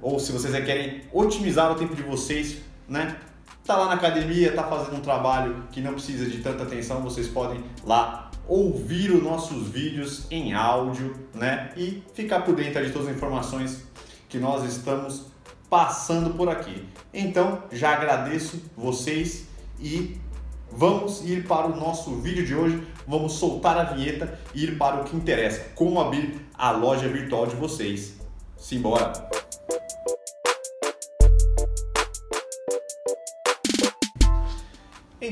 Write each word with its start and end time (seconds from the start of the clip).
Ou 0.01 0.19
se 0.19 0.31
vocês 0.31 0.51
querem 0.65 1.03
otimizar 1.13 1.71
o 1.71 1.75
tempo 1.75 1.95
de 1.95 2.01
vocês, 2.01 2.57
né? 2.87 3.15
Tá 3.63 3.77
lá 3.77 3.85
na 3.85 3.93
academia, 3.93 4.53
tá 4.53 4.63
fazendo 4.63 4.97
um 4.97 5.01
trabalho 5.01 5.65
que 5.71 5.81
não 5.81 5.93
precisa 5.93 6.25
de 6.25 6.39
tanta 6.39 6.63
atenção, 6.63 7.03
vocês 7.03 7.27
podem 7.27 7.63
lá 7.85 8.28
ouvir 8.49 9.11
os 9.11 9.23
nossos 9.23 9.67
vídeos 9.67 10.25
em 10.31 10.53
áudio, 10.53 11.15
né? 11.33 11.71
E 11.77 12.03
ficar 12.13 12.41
por 12.41 12.55
dentro 12.55 12.83
de 12.83 12.91
todas 12.91 13.07
as 13.07 13.15
informações 13.15 13.83
que 14.27 14.39
nós 14.39 14.63
estamos 14.65 15.27
passando 15.69 16.31
por 16.31 16.49
aqui. 16.49 16.83
Então, 17.13 17.63
já 17.71 17.91
agradeço 17.91 18.59
vocês 18.75 19.47
e 19.79 20.17
vamos 20.71 21.23
ir 21.23 21.47
para 21.47 21.67
o 21.67 21.75
nosso 21.75 22.15
vídeo 22.15 22.45
de 22.45 22.55
hoje. 22.55 22.83
Vamos 23.07 23.33
soltar 23.33 23.77
a 23.77 23.83
vinheta 23.83 24.39
e 24.53 24.63
ir 24.63 24.77
para 24.77 25.01
o 25.01 25.03
que 25.03 25.15
interessa, 25.15 25.61
como 25.75 26.01
abrir 26.01 26.41
a 26.53 26.71
loja 26.71 27.07
virtual 27.07 27.45
de 27.45 27.55
vocês. 27.55 28.15
Simbora! 28.57 29.48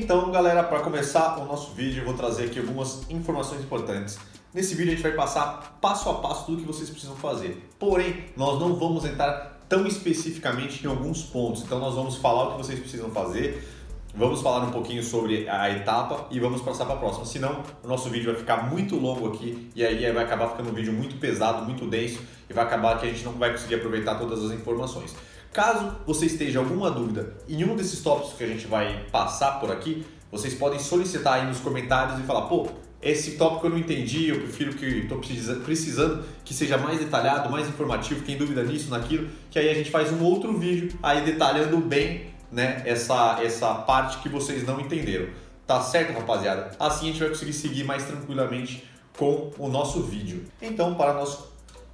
Então, 0.00 0.30
galera, 0.30 0.62
para 0.62 0.78
começar 0.78 1.38
o 1.38 1.44
nosso 1.44 1.72
vídeo, 1.72 2.02
eu 2.02 2.04
vou 2.04 2.14
trazer 2.14 2.44
aqui 2.44 2.60
algumas 2.60 3.04
informações 3.10 3.64
importantes. 3.64 4.16
Nesse 4.54 4.76
vídeo 4.76 4.92
a 4.92 4.94
gente 4.94 5.02
vai 5.02 5.10
passar 5.10 5.76
passo 5.80 6.08
a 6.08 6.14
passo 6.14 6.46
tudo 6.46 6.62
que 6.62 6.66
vocês 6.68 6.88
precisam 6.88 7.16
fazer. 7.16 7.68
Porém, 7.80 8.26
nós 8.36 8.60
não 8.60 8.76
vamos 8.76 9.04
entrar 9.04 9.58
tão 9.68 9.88
especificamente 9.88 10.84
em 10.84 10.88
alguns 10.88 11.24
pontos. 11.24 11.64
Então, 11.64 11.80
nós 11.80 11.96
vamos 11.96 12.14
falar 12.14 12.44
o 12.44 12.52
que 12.52 12.58
vocês 12.58 12.78
precisam 12.78 13.10
fazer, 13.10 13.66
vamos 14.14 14.40
falar 14.40 14.64
um 14.64 14.70
pouquinho 14.70 15.02
sobre 15.02 15.48
a 15.48 15.68
etapa 15.68 16.28
e 16.30 16.38
vamos 16.38 16.62
passar 16.62 16.84
para 16.84 16.94
a 16.94 16.98
próxima. 16.98 17.26
Senão, 17.26 17.64
o 17.82 17.88
nosso 17.88 18.08
vídeo 18.08 18.30
vai 18.30 18.36
ficar 18.40 18.70
muito 18.70 18.94
longo 18.94 19.26
aqui 19.26 19.68
e 19.74 19.84
aí 19.84 20.12
vai 20.12 20.22
acabar 20.22 20.50
ficando 20.50 20.70
um 20.70 20.74
vídeo 20.74 20.92
muito 20.92 21.16
pesado, 21.16 21.64
muito 21.64 21.84
denso 21.88 22.20
e 22.48 22.52
vai 22.52 22.64
acabar 22.64 23.00
que 23.00 23.06
a 23.06 23.10
gente 23.10 23.24
não 23.24 23.32
vai 23.32 23.50
conseguir 23.50 23.74
aproveitar 23.74 24.14
todas 24.14 24.44
as 24.44 24.52
informações. 24.52 25.12
Caso 25.58 25.90
você 26.06 26.26
esteja 26.26 26.60
alguma 26.60 26.88
dúvida 26.88 27.34
em 27.48 27.64
um 27.64 27.74
desses 27.74 28.00
tópicos 28.00 28.34
que 28.34 28.44
a 28.44 28.46
gente 28.46 28.68
vai 28.68 29.04
passar 29.10 29.58
por 29.58 29.72
aqui, 29.72 30.06
vocês 30.30 30.54
podem 30.54 30.78
solicitar 30.78 31.32
aí 31.32 31.46
nos 31.48 31.58
comentários 31.58 32.16
e 32.20 32.22
falar, 32.22 32.42
pô, 32.42 32.68
esse 33.02 33.32
tópico 33.32 33.66
eu 33.66 33.70
não 33.70 33.78
entendi, 33.78 34.28
eu 34.28 34.38
prefiro 34.38 34.72
que 34.74 34.86
estou 34.86 35.18
precisando 35.18 36.24
que 36.44 36.54
seja 36.54 36.78
mais 36.78 37.00
detalhado, 37.00 37.50
mais 37.50 37.68
informativo, 37.68 38.22
quem 38.22 38.36
dúvida 38.36 38.62
nisso, 38.62 38.88
naquilo, 38.88 39.28
que 39.50 39.58
aí 39.58 39.68
a 39.68 39.74
gente 39.74 39.90
faz 39.90 40.12
um 40.12 40.22
outro 40.22 40.56
vídeo 40.56 40.96
aí 41.02 41.24
detalhando 41.24 41.76
bem 41.78 42.32
né, 42.52 42.80
essa, 42.86 43.40
essa 43.42 43.74
parte 43.74 44.18
que 44.18 44.28
vocês 44.28 44.64
não 44.64 44.78
entenderam. 44.78 45.26
Tá 45.66 45.80
certo, 45.80 46.12
rapaziada? 46.12 46.70
Assim 46.78 47.08
a 47.08 47.10
gente 47.10 47.18
vai 47.18 47.30
conseguir 47.30 47.52
seguir 47.52 47.82
mais 47.82 48.04
tranquilamente 48.04 48.84
com 49.18 49.50
o 49.58 49.68
nosso 49.68 50.04
vídeo. 50.04 50.44
Então, 50.62 50.94
para 50.94 51.14
nós 51.14 51.36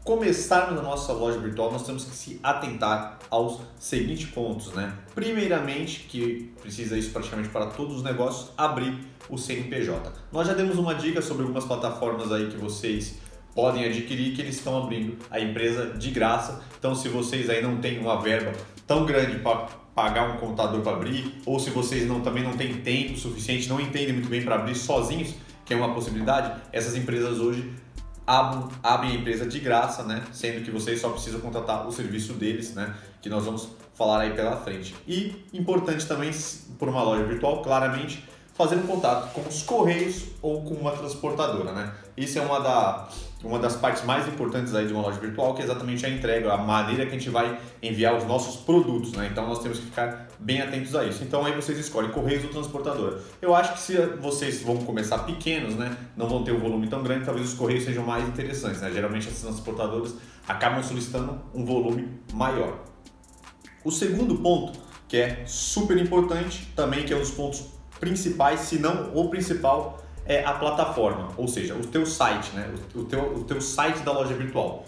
começarmos 0.04 0.78
a 0.78 0.82
nossa 0.82 1.14
loja 1.14 1.38
virtual, 1.38 1.72
nós 1.72 1.82
temos 1.82 2.04
que 2.04 2.14
se 2.14 2.38
atentar 2.42 3.18
aos 3.30 3.58
seguintes 3.78 4.28
pontos, 4.30 4.70
né? 4.74 4.92
Primeiramente, 5.14 6.00
que 6.00 6.52
precisa 6.60 6.96
isso 6.96 7.10
praticamente 7.10 7.48
para 7.48 7.66
todos 7.66 7.96
os 7.96 8.02
negócios, 8.02 8.50
abrir 8.56 8.98
o 9.30 9.38
CNPJ. 9.38 10.12
Nós 10.30 10.46
já 10.46 10.52
demos 10.52 10.76
uma 10.76 10.94
dica 10.94 11.22
sobre 11.22 11.44
algumas 11.44 11.64
plataformas 11.64 12.30
aí 12.30 12.50
que 12.50 12.56
vocês 12.58 13.18
podem 13.54 13.86
adquirir 13.86 14.34
que 14.34 14.42
eles 14.42 14.56
estão 14.56 14.76
abrindo 14.82 15.16
a 15.30 15.40
empresa 15.40 15.86
de 15.86 16.10
graça. 16.10 16.60
Então, 16.78 16.94
se 16.94 17.08
vocês 17.08 17.48
aí 17.48 17.62
não 17.62 17.78
têm 17.78 17.98
uma 17.98 18.20
verba 18.20 18.52
tão 18.86 19.06
grande 19.06 19.38
para 19.38 19.68
pagar 19.94 20.34
um 20.34 20.36
contador 20.36 20.82
para 20.82 20.92
abrir, 20.92 21.40
ou 21.46 21.58
se 21.58 21.70
vocês 21.70 22.06
não 22.06 22.20
também 22.20 22.42
não 22.42 22.54
têm 22.54 22.74
tempo 22.82 23.16
suficiente, 23.16 23.68
não 23.70 23.80
entendem 23.80 24.12
muito 24.12 24.28
bem 24.28 24.42
para 24.42 24.56
abrir 24.56 24.74
sozinhos, 24.74 25.34
que 25.64 25.72
é 25.72 25.76
uma 25.76 25.94
possibilidade, 25.94 26.60
essas 26.72 26.94
empresas 26.94 27.38
hoje 27.38 27.72
abrem 28.26 29.12
a 29.12 29.14
empresa 29.14 29.46
de 29.46 29.58
graça, 29.60 30.02
né? 30.02 30.24
Sendo 30.32 30.64
que 30.64 30.70
vocês 30.70 31.00
só 31.00 31.10
precisam 31.10 31.40
contratar 31.40 31.86
o 31.86 31.92
serviço 31.92 32.32
deles, 32.34 32.74
né? 32.74 32.94
Que 33.20 33.28
nós 33.28 33.44
vamos 33.44 33.68
falar 33.94 34.22
aí 34.22 34.32
pela 34.32 34.56
frente. 34.56 34.94
E 35.06 35.44
importante 35.52 36.06
também, 36.06 36.30
por 36.78 36.88
uma 36.88 37.02
loja 37.02 37.24
virtual, 37.24 37.62
claramente, 37.62 38.24
fazer 38.54 38.76
um 38.76 38.86
contato 38.86 39.32
com 39.32 39.48
os 39.48 39.62
correios 39.62 40.24
ou 40.40 40.62
com 40.62 40.74
uma 40.74 40.92
transportadora, 40.92 41.72
né? 41.72 41.92
Isso 42.16 42.38
é 42.38 42.42
uma, 42.42 42.60
da, 42.60 43.08
uma 43.44 43.58
das 43.58 43.76
partes 43.76 44.02
mais 44.04 44.26
importantes 44.26 44.74
aí 44.74 44.86
de 44.86 44.92
uma 44.92 45.02
loja 45.02 45.20
virtual, 45.20 45.54
que 45.54 45.60
é 45.60 45.64
exatamente 45.64 46.04
a 46.06 46.08
entrega, 46.08 46.52
a 46.52 46.56
maneira 46.56 47.04
que 47.04 47.14
a 47.14 47.18
gente 47.18 47.30
vai 47.30 47.58
enviar 47.82 48.16
os 48.16 48.24
nossos 48.24 48.56
produtos, 48.56 49.12
né? 49.12 49.28
Então 49.30 49.46
nós 49.46 49.58
temos 49.58 49.78
que 49.78 49.86
ficar 49.86 50.28
bem 50.38 50.62
atentos 50.62 50.94
a 50.96 51.04
isso. 51.04 51.22
Então 51.22 51.44
aí 51.44 51.54
vocês 51.54 51.78
escolhem 51.78 52.10
correios 52.10 52.44
ou 52.44 52.50
transportadora. 52.50 53.20
Eu 53.40 53.54
acho 53.54 53.74
que 53.74 53.80
se 53.80 53.96
vocês 54.20 54.62
vão 54.62 54.78
começar 54.78 55.18
pequenos, 55.18 55.74
né? 55.74 55.96
Não 56.16 56.28
vão 56.28 56.42
ter 56.42 56.52
um 56.52 56.58
volume 56.58 56.88
tão 56.88 57.02
grande, 57.02 57.24
talvez 57.24 57.48
os 57.50 57.54
correios 57.54 57.84
sejam 57.84 58.04
mais 58.04 58.26
interessantes, 58.26 58.80
né? 58.80 58.90
Geralmente 58.90 59.28
as 59.28 59.40
transportadoras 59.40 60.14
acabam 60.48 60.82
solicitando 60.82 61.40
um 61.54 61.64
volume 61.64 62.08
maior. 62.32 62.78
O 63.84 63.90
segundo 63.90 64.36
ponto, 64.36 64.78
que 65.06 65.18
é 65.18 65.42
super 65.46 65.98
importante, 65.98 66.72
também 66.74 67.04
que 67.04 67.12
é 67.12 67.16
um 67.16 67.20
dos 67.20 67.30
pontos 67.30 67.66
principais, 68.00 68.60
se 68.60 68.78
não 68.78 69.14
o 69.14 69.28
principal, 69.28 70.02
é 70.26 70.44
a 70.44 70.52
plataforma, 70.52 71.28
ou 71.36 71.46
seja, 71.46 71.74
o 71.74 71.86
teu 71.86 72.06
site, 72.06 72.50
né? 72.54 72.72
o, 72.94 73.04
teu, 73.04 73.20
o 73.36 73.44
teu 73.44 73.60
site 73.60 74.00
da 74.00 74.12
loja 74.12 74.34
virtual. 74.34 74.84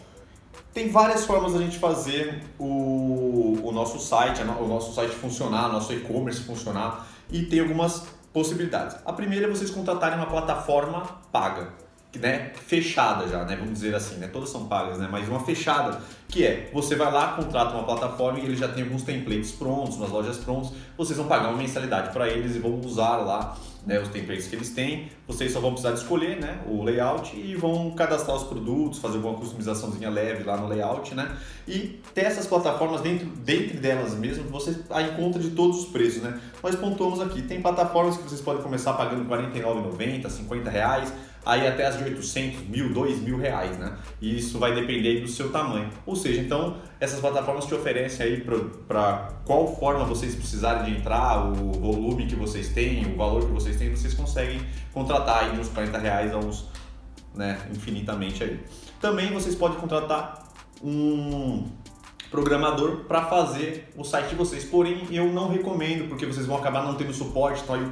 Tem 0.72 0.90
várias 0.90 1.24
formas 1.24 1.54
da 1.54 1.58
gente 1.58 1.78
fazer 1.78 2.42
o, 2.58 3.58
o 3.62 3.72
nosso 3.72 3.98
site, 3.98 4.42
o 4.42 4.66
nosso 4.66 4.94
site 4.94 5.14
funcionar, 5.14 5.68
nosso 5.72 5.92
e-commerce 5.92 6.42
funcionar 6.42 7.06
e 7.30 7.42
tem 7.44 7.60
algumas 7.60 8.06
possibilidades. 8.32 8.96
A 9.04 9.12
primeira 9.12 9.46
é 9.46 9.48
vocês 9.48 9.70
contratarem 9.70 10.18
uma 10.18 10.26
plataforma 10.26 11.02
paga 11.32 11.86
né, 12.18 12.52
fechada 12.54 13.28
já, 13.28 13.44
né, 13.44 13.56
vamos 13.56 13.74
dizer 13.74 13.94
assim, 13.94 14.16
né, 14.16 14.28
todas 14.28 14.48
são 14.48 14.66
pagas, 14.66 14.98
né, 14.98 15.08
mas 15.10 15.28
uma 15.28 15.40
fechada, 15.40 16.00
que 16.28 16.44
é, 16.44 16.70
você 16.72 16.94
vai 16.96 17.12
lá, 17.12 17.28
contrata 17.32 17.74
uma 17.74 17.84
plataforma 17.84 18.38
e 18.38 18.44
ele 18.44 18.56
já 18.56 18.68
tem 18.68 18.84
alguns 18.84 19.02
templates 19.02 19.52
prontos, 19.52 19.96
umas 19.96 20.10
lojas 20.10 20.38
prontas, 20.38 20.72
vocês 20.96 21.16
vão 21.16 21.26
pagar 21.26 21.48
uma 21.48 21.58
mensalidade 21.58 22.12
para 22.12 22.28
eles 22.28 22.56
e 22.56 22.58
vão 22.58 22.80
usar 22.80 23.16
lá 23.18 23.56
né, 23.86 24.00
os 24.00 24.08
templates 24.08 24.48
que 24.48 24.56
eles 24.56 24.70
têm, 24.70 25.08
vocês 25.28 25.52
só 25.52 25.60
vão 25.60 25.70
precisar 25.70 25.92
de 25.92 26.00
escolher 26.00 26.40
né, 26.40 26.60
o 26.66 26.82
layout 26.82 27.36
e 27.36 27.54
vão 27.54 27.92
cadastrar 27.92 28.36
os 28.36 28.42
produtos, 28.42 28.98
fazer 28.98 29.16
alguma 29.16 29.38
customizaçãozinha 29.38 30.10
leve 30.10 30.42
lá 30.42 30.56
no 30.56 30.66
layout, 30.66 31.14
né? 31.14 31.36
E 31.68 32.00
ter 32.12 32.22
essas 32.22 32.46
plataformas 32.46 33.00
dentro, 33.00 33.26
dentro 33.26 33.78
delas 33.78 34.14
mesmo, 34.14 34.44
você 34.50 34.76
a 34.90 35.02
encontra 35.02 35.40
de 35.40 35.50
todos 35.50 35.84
os 35.84 35.86
preços, 35.86 36.20
né? 36.20 36.40
Nós 36.60 36.74
pontuamos 36.74 37.20
aqui, 37.20 37.42
tem 37.42 37.62
plataformas 37.62 38.16
que 38.16 38.24
vocês 38.24 38.40
podem 38.40 38.60
começar 38.60 38.92
pagando 38.94 39.22
R$ 39.22 39.50
49,90, 39.60 40.28
50 40.28 40.68
reais, 40.70 41.12
aí 41.46 41.64
até 41.64 41.86
as 41.86 41.96
de 41.96 42.02
800, 42.02 42.62
mil, 42.68 42.92
2 42.92 43.20
mil 43.20 43.38
reais, 43.38 43.78
né? 43.78 43.96
E 44.20 44.36
isso 44.36 44.58
vai 44.58 44.74
depender 44.74 45.20
do 45.20 45.28
seu 45.28 45.50
tamanho. 45.52 45.88
Ou 46.04 46.16
seja, 46.16 46.40
então 46.40 46.78
essas 46.98 47.20
plataformas 47.20 47.64
te 47.66 47.74
oferecem 47.74 48.26
aí 48.26 48.40
para 48.88 49.28
qual 49.44 49.76
forma 49.76 50.04
vocês 50.04 50.34
precisarem 50.34 50.92
de 50.92 50.98
entrar, 50.98 51.46
o 51.46 51.72
volume 51.72 52.26
que 52.26 52.34
vocês 52.34 52.70
têm, 52.70 53.06
o 53.06 53.16
valor 53.16 53.46
que 53.46 53.52
vocês 53.52 53.76
têm, 53.76 53.90
vocês 53.90 54.12
conseguem 54.12 54.60
contratar 54.92 55.44
aí 55.44 55.58
uns 55.58 55.68
40 55.68 55.96
reais 55.98 56.34
a 56.34 56.38
uns, 56.38 56.66
né, 57.32 57.58
infinitamente 57.72 58.42
aí. 58.42 58.60
Também 59.00 59.32
vocês 59.32 59.54
podem 59.54 59.78
contratar 59.78 60.44
um 60.82 61.64
programador 62.30 63.04
para 63.08 63.22
fazer 63.22 63.88
o 63.96 64.04
site 64.04 64.30
de 64.30 64.34
vocês. 64.34 64.64
Porém, 64.64 65.06
eu 65.10 65.26
não 65.26 65.48
recomendo, 65.48 66.08
porque 66.08 66.26
vocês 66.26 66.46
vão 66.46 66.56
acabar 66.56 66.84
não 66.84 66.94
tendo 66.94 67.12
suporte, 67.12 67.62
então 67.62 67.74
aí 67.74 67.82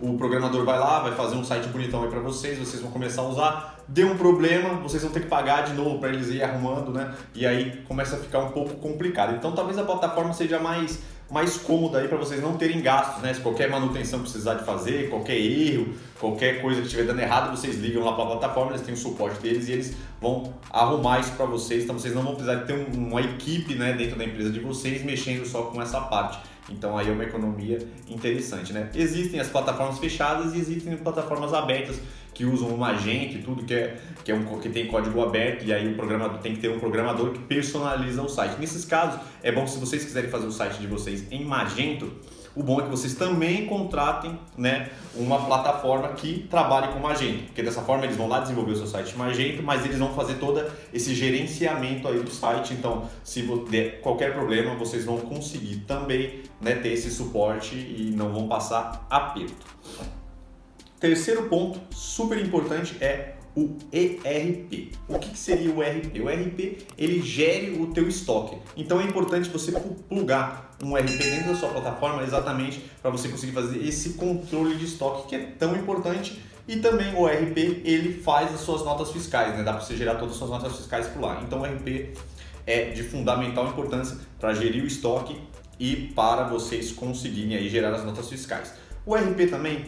o, 0.00 0.12
o 0.12 0.18
programador 0.18 0.64
vai 0.64 0.78
lá, 0.78 1.00
vai 1.00 1.12
fazer 1.12 1.36
um 1.36 1.44
site 1.44 1.68
bonitão 1.68 2.02
aí 2.02 2.08
para 2.08 2.20
vocês, 2.20 2.58
vocês 2.58 2.82
vão 2.82 2.90
começar 2.90 3.22
a 3.22 3.28
usar, 3.28 3.78
deu 3.88 4.08
um 4.08 4.16
problema, 4.16 4.74
vocês 4.80 5.02
vão 5.02 5.10
ter 5.10 5.20
que 5.20 5.28
pagar 5.28 5.64
de 5.64 5.72
novo 5.72 5.98
para 5.98 6.10
eles 6.10 6.28
ir 6.28 6.42
arrumando, 6.42 6.92
né? 6.92 7.14
E 7.34 7.46
aí 7.46 7.82
começa 7.88 8.16
a 8.16 8.18
ficar 8.18 8.40
um 8.40 8.50
pouco 8.50 8.76
complicado. 8.76 9.34
Então, 9.36 9.52
talvez 9.52 9.78
a 9.78 9.84
plataforma 9.84 10.32
seja 10.32 10.58
mais 10.58 11.00
mais 11.30 11.58
cômoda 11.58 11.98
aí 11.98 12.08
para 12.08 12.16
vocês 12.16 12.42
não 12.42 12.56
terem 12.56 12.80
gastos, 12.80 13.22
né? 13.22 13.34
Se 13.34 13.40
qualquer 13.40 13.68
manutenção 13.70 14.20
precisar 14.20 14.54
de 14.54 14.64
fazer, 14.64 15.10
qualquer 15.10 15.36
erro, 15.36 15.94
qualquer 16.18 16.62
coisa 16.62 16.80
que 16.80 16.86
estiver 16.86 17.04
dando 17.04 17.20
errado, 17.20 17.54
vocês 17.54 17.76
ligam 17.76 18.02
lá 18.02 18.12
para 18.12 18.24
a 18.24 18.26
plataforma, 18.28 18.72
eles 18.72 18.82
têm 18.82 18.94
o 18.94 18.96
suporte 18.96 19.40
deles 19.40 19.68
e 19.68 19.72
eles 19.72 19.96
vão 20.20 20.54
arrumar 20.70 21.20
isso 21.20 21.32
para 21.32 21.44
vocês. 21.44 21.84
Então 21.84 21.98
vocês 21.98 22.14
não 22.14 22.22
vão 22.22 22.34
precisar 22.34 22.62
ter 22.62 22.72
uma 22.72 23.20
equipe, 23.20 23.74
né, 23.74 23.92
dentro 23.92 24.16
da 24.16 24.24
empresa 24.24 24.50
de 24.50 24.60
vocês 24.60 25.04
mexendo 25.04 25.44
só 25.46 25.64
com 25.64 25.82
essa 25.82 26.00
parte. 26.00 26.38
Então 26.70 26.96
aí 26.96 27.08
é 27.08 27.12
uma 27.12 27.24
economia 27.24 27.78
interessante, 28.08 28.72
né? 28.72 28.90
Existem 28.94 29.40
as 29.40 29.48
plataformas 29.48 29.98
fechadas 29.98 30.54
e 30.54 30.58
existem 30.58 30.96
plataformas 30.96 31.52
abertas 31.54 31.98
que 32.38 32.44
usam 32.44 32.68
o 32.68 32.78
Magento 32.78 33.36
e 33.36 33.42
tudo 33.42 33.64
que 33.64 33.74
é 33.74 33.98
que 34.24 34.30
é 34.30 34.34
um 34.34 34.60
que 34.60 34.68
tem 34.68 34.86
código 34.86 35.20
aberto 35.20 35.64
e 35.64 35.72
aí 35.72 35.90
o 35.92 35.96
programador 35.96 36.38
tem 36.38 36.54
que 36.54 36.60
ter 36.60 36.68
um 36.68 36.78
programador 36.78 37.32
que 37.32 37.40
personaliza 37.40 38.22
o 38.22 38.28
site. 38.28 38.60
Nesses 38.60 38.84
casos 38.84 39.20
é 39.42 39.50
bom 39.50 39.66
se 39.66 39.76
vocês 39.76 40.04
quiserem 40.04 40.30
fazer 40.30 40.46
o 40.46 40.52
site 40.52 40.78
de 40.78 40.86
vocês 40.86 41.24
em 41.32 41.44
Magento, 41.44 42.12
o 42.54 42.62
bom 42.62 42.78
é 42.78 42.84
que 42.84 42.90
vocês 42.90 43.14
também 43.16 43.66
contratem 43.66 44.38
né, 44.56 44.88
uma 45.16 45.44
plataforma 45.46 46.10
que 46.10 46.46
trabalhe 46.48 46.92
com 46.92 47.00
Magento, 47.00 47.46
porque 47.46 47.62
dessa 47.62 47.82
forma 47.82 48.04
eles 48.04 48.16
vão 48.16 48.28
lá 48.28 48.38
desenvolver 48.38 48.70
o 48.70 48.76
seu 48.76 48.86
site 48.86 49.16
Magento, 49.16 49.60
mas 49.64 49.84
eles 49.84 49.98
vão 49.98 50.14
fazer 50.14 50.34
todo 50.34 50.64
esse 50.94 51.16
gerenciamento 51.16 52.06
aí 52.06 52.20
do 52.20 52.30
site. 52.30 52.72
Então, 52.72 53.08
se 53.24 53.42
der 53.68 54.00
qualquer 54.00 54.32
problema, 54.32 54.76
vocês 54.76 55.04
vão 55.04 55.18
conseguir 55.18 55.78
também 55.78 56.42
né, 56.60 56.76
ter 56.76 56.90
esse 56.90 57.10
suporte 57.10 57.74
e 57.74 58.12
não 58.14 58.32
vão 58.32 58.46
passar 58.46 59.04
aperto. 59.10 59.66
Terceiro 61.00 61.44
ponto 61.44 61.80
super 61.94 62.38
importante 62.44 62.96
é 63.00 63.34
o 63.56 63.76
ERP. 63.92 64.92
O 65.08 65.18
que, 65.18 65.36
seria 65.38 65.70
o 65.72 65.80
ERP? 65.80 66.20
O 66.20 66.28
ERP 66.28 66.78
ele 66.96 67.22
gere 67.22 67.80
o 67.80 67.88
teu 67.92 68.08
estoque. 68.08 68.56
Então 68.76 69.00
é 69.00 69.04
importante 69.04 69.48
você 69.48 69.72
plugar 70.08 70.76
um 70.82 70.98
ERP 70.98 71.18
dentro 71.18 71.52
da 71.52 71.54
sua 71.54 71.68
plataforma 71.68 72.22
exatamente 72.24 72.84
para 73.00 73.12
você 73.12 73.28
conseguir 73.28 73.52
fazer 73.52 73.84
esse 73.86 74.14
controle 74.14 74.74
de 74.76 74.86
estoque 74.86 75.28
que 75.28 75.36
é 75.36 75.38
tão 75.58 75.76
importante. 75.76 76.42
E 76.66 76.76
também 76.76 77.14
o 77.14 77.28
ERP 77.28 77.56
ele 77.84 78.20
faz 78.20 78.52
as 78.52 78.60
suas 78.60 78.84
notas 78.84 79.10
fiscais, 79.12 79.56
né? 79.56 79.62
Dá 79.62 79.72
para 79.72 79.80
você 79.80 79.96
gerar 79.96 80.16
todas 80.16 80.32
as 80.32 80.38
suas 80.38 80.50
notas 80.50 80.76
fiscais 80.76 81.06
por 81.06 81.22
lá. 81.22 81.40
Então 81.42 81.62
o 81.62 81.66
ERP 81.66 82.12
é 82.66 82.90
de 82.90 83.04
fundamental 83.04 83.68
importância 83.68 84.18
para 84.38 84.52
gerir 84.52 84.82
o 84.82 84.86
estoque 84.86 85.40
e 85.78 85.94
para 86.14 86.44
vocês 86.48 86.90
conseguirem 86.90 87.56
aí 87.56 87.68
gerar 87.68 87.94
as 87.94 88.04
notas 88.04 88.28
fiscais. 88.28 88.74
O 89.06 89.16
ERP 89.16 89.48
também 89.48 89.86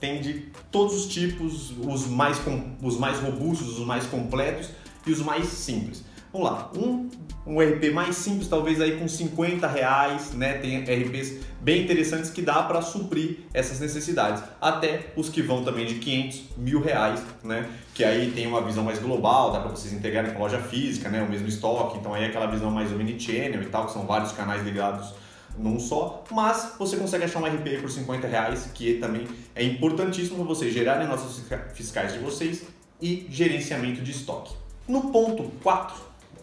tem 0.00 0.20
de 0.20 0.46
todos 0.70 0.94
os 0.94 1.06
tipos, 1.06 1.72
os 1.78 2.06
mais, 2.06 2.40
os 2.82 2.98
mais 2.98 3.18
robustos, 3.18 3.78
os 3.78 3.86
mais 3.86 4.06
completos 4.06 4.70
e 5.06 5.12
os 5.12 5.20
mais 5.20 5.46
simples. 5.46 6.04
Vamos 6.32 6.50
lá, 6.50 6.70
um, 6.76 7.08
um 7.46 7.60
RP 7.60 7.92
mais 7.94 8.16
simples, 8.16 8.46
talvez 8.46 8.78
aí 8.78 8.98
com 8.98 9.08
50 9.08 9.66
reais, 9.66 10.32
né? 10.32 10.54
Tem 10.54 10.80
RPs 10.80 11.38
bem 11.62 11.84
interessantes 11.84 12.28
que 12.28 12.42
dá 12.42 12.62
para 12.64 12.82
suprir 12.82 13.38
essas 13.54 13.80
necessidades. 13.80 14.42
Até 14.60 15.12
os 15.16 15.30
que 15.30 15.40
vão 15.40 15.64
também 15.64 15.86
de 15.86 15.94
500, 15.94 16.42
mil 16.58 16.82
reais, 16.82 17.22
né? 17.42 17.66
Que 17.94 18.04
aí 18.04 18.32
tem 18.32 18.46
uma 18.46 18.60
visão 18.60 18.84
mais 18.84 18.98
global, 18.98 19.50
dá 19.50 19.60
para 19.60 19.70
vocês 19.70 19.94
integrarem 19.94 20.34
com 20.34 20.40
loja 20.40 20.58
física, 20.58 21.08
né? 21.08 21.22
O 21.22 21.30
mesmo 21.30 21.48
estoque, 21.48 21.96
então 21.96 22.12
aí 22.12 22.24
é 22.24 22.26
aquela 22.26 22.46
visão 22.46 22.70
mais 22.70 22.92
omnichannel 22.92 23.62
e 23.62 23.66
tal, 23.66 23.86
que 23.86 23.92
são 23.92 24.06
vários 24.06 24.32
canais 24.32 24.62
ligados 24.62 25.14
num 25.58 25.78
só, 25.80 26.24
mas 26.30 26.74
você 26.78 26.96
consegue 26.96 27.24
achar 27.24 27.40
um 27.40 27.46
RP 27.46 27.80
por 27.80 27.90
50 27.90 28.26
reais, 28.26 28.68
que 28.74 28.94
também 28.94 29.26
é 29.54 29.64
importantíssimo 29.64 30.36
para 30.36 30.44
você 30.44 30.70
gerar 30.70 31.04
notas 31.06 31.42
fiscais 31.74 32.12
de 32.12 32.18
vocês 32.18 32.64
e 33.00 33.26
gerenciamento 33.30 34.02
de 34.02 34.10
estoque. 34.10 34.54
No 34.86 35.10
ponto 35.10 35.44
4 35.62 35.96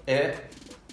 é 0.06 0.36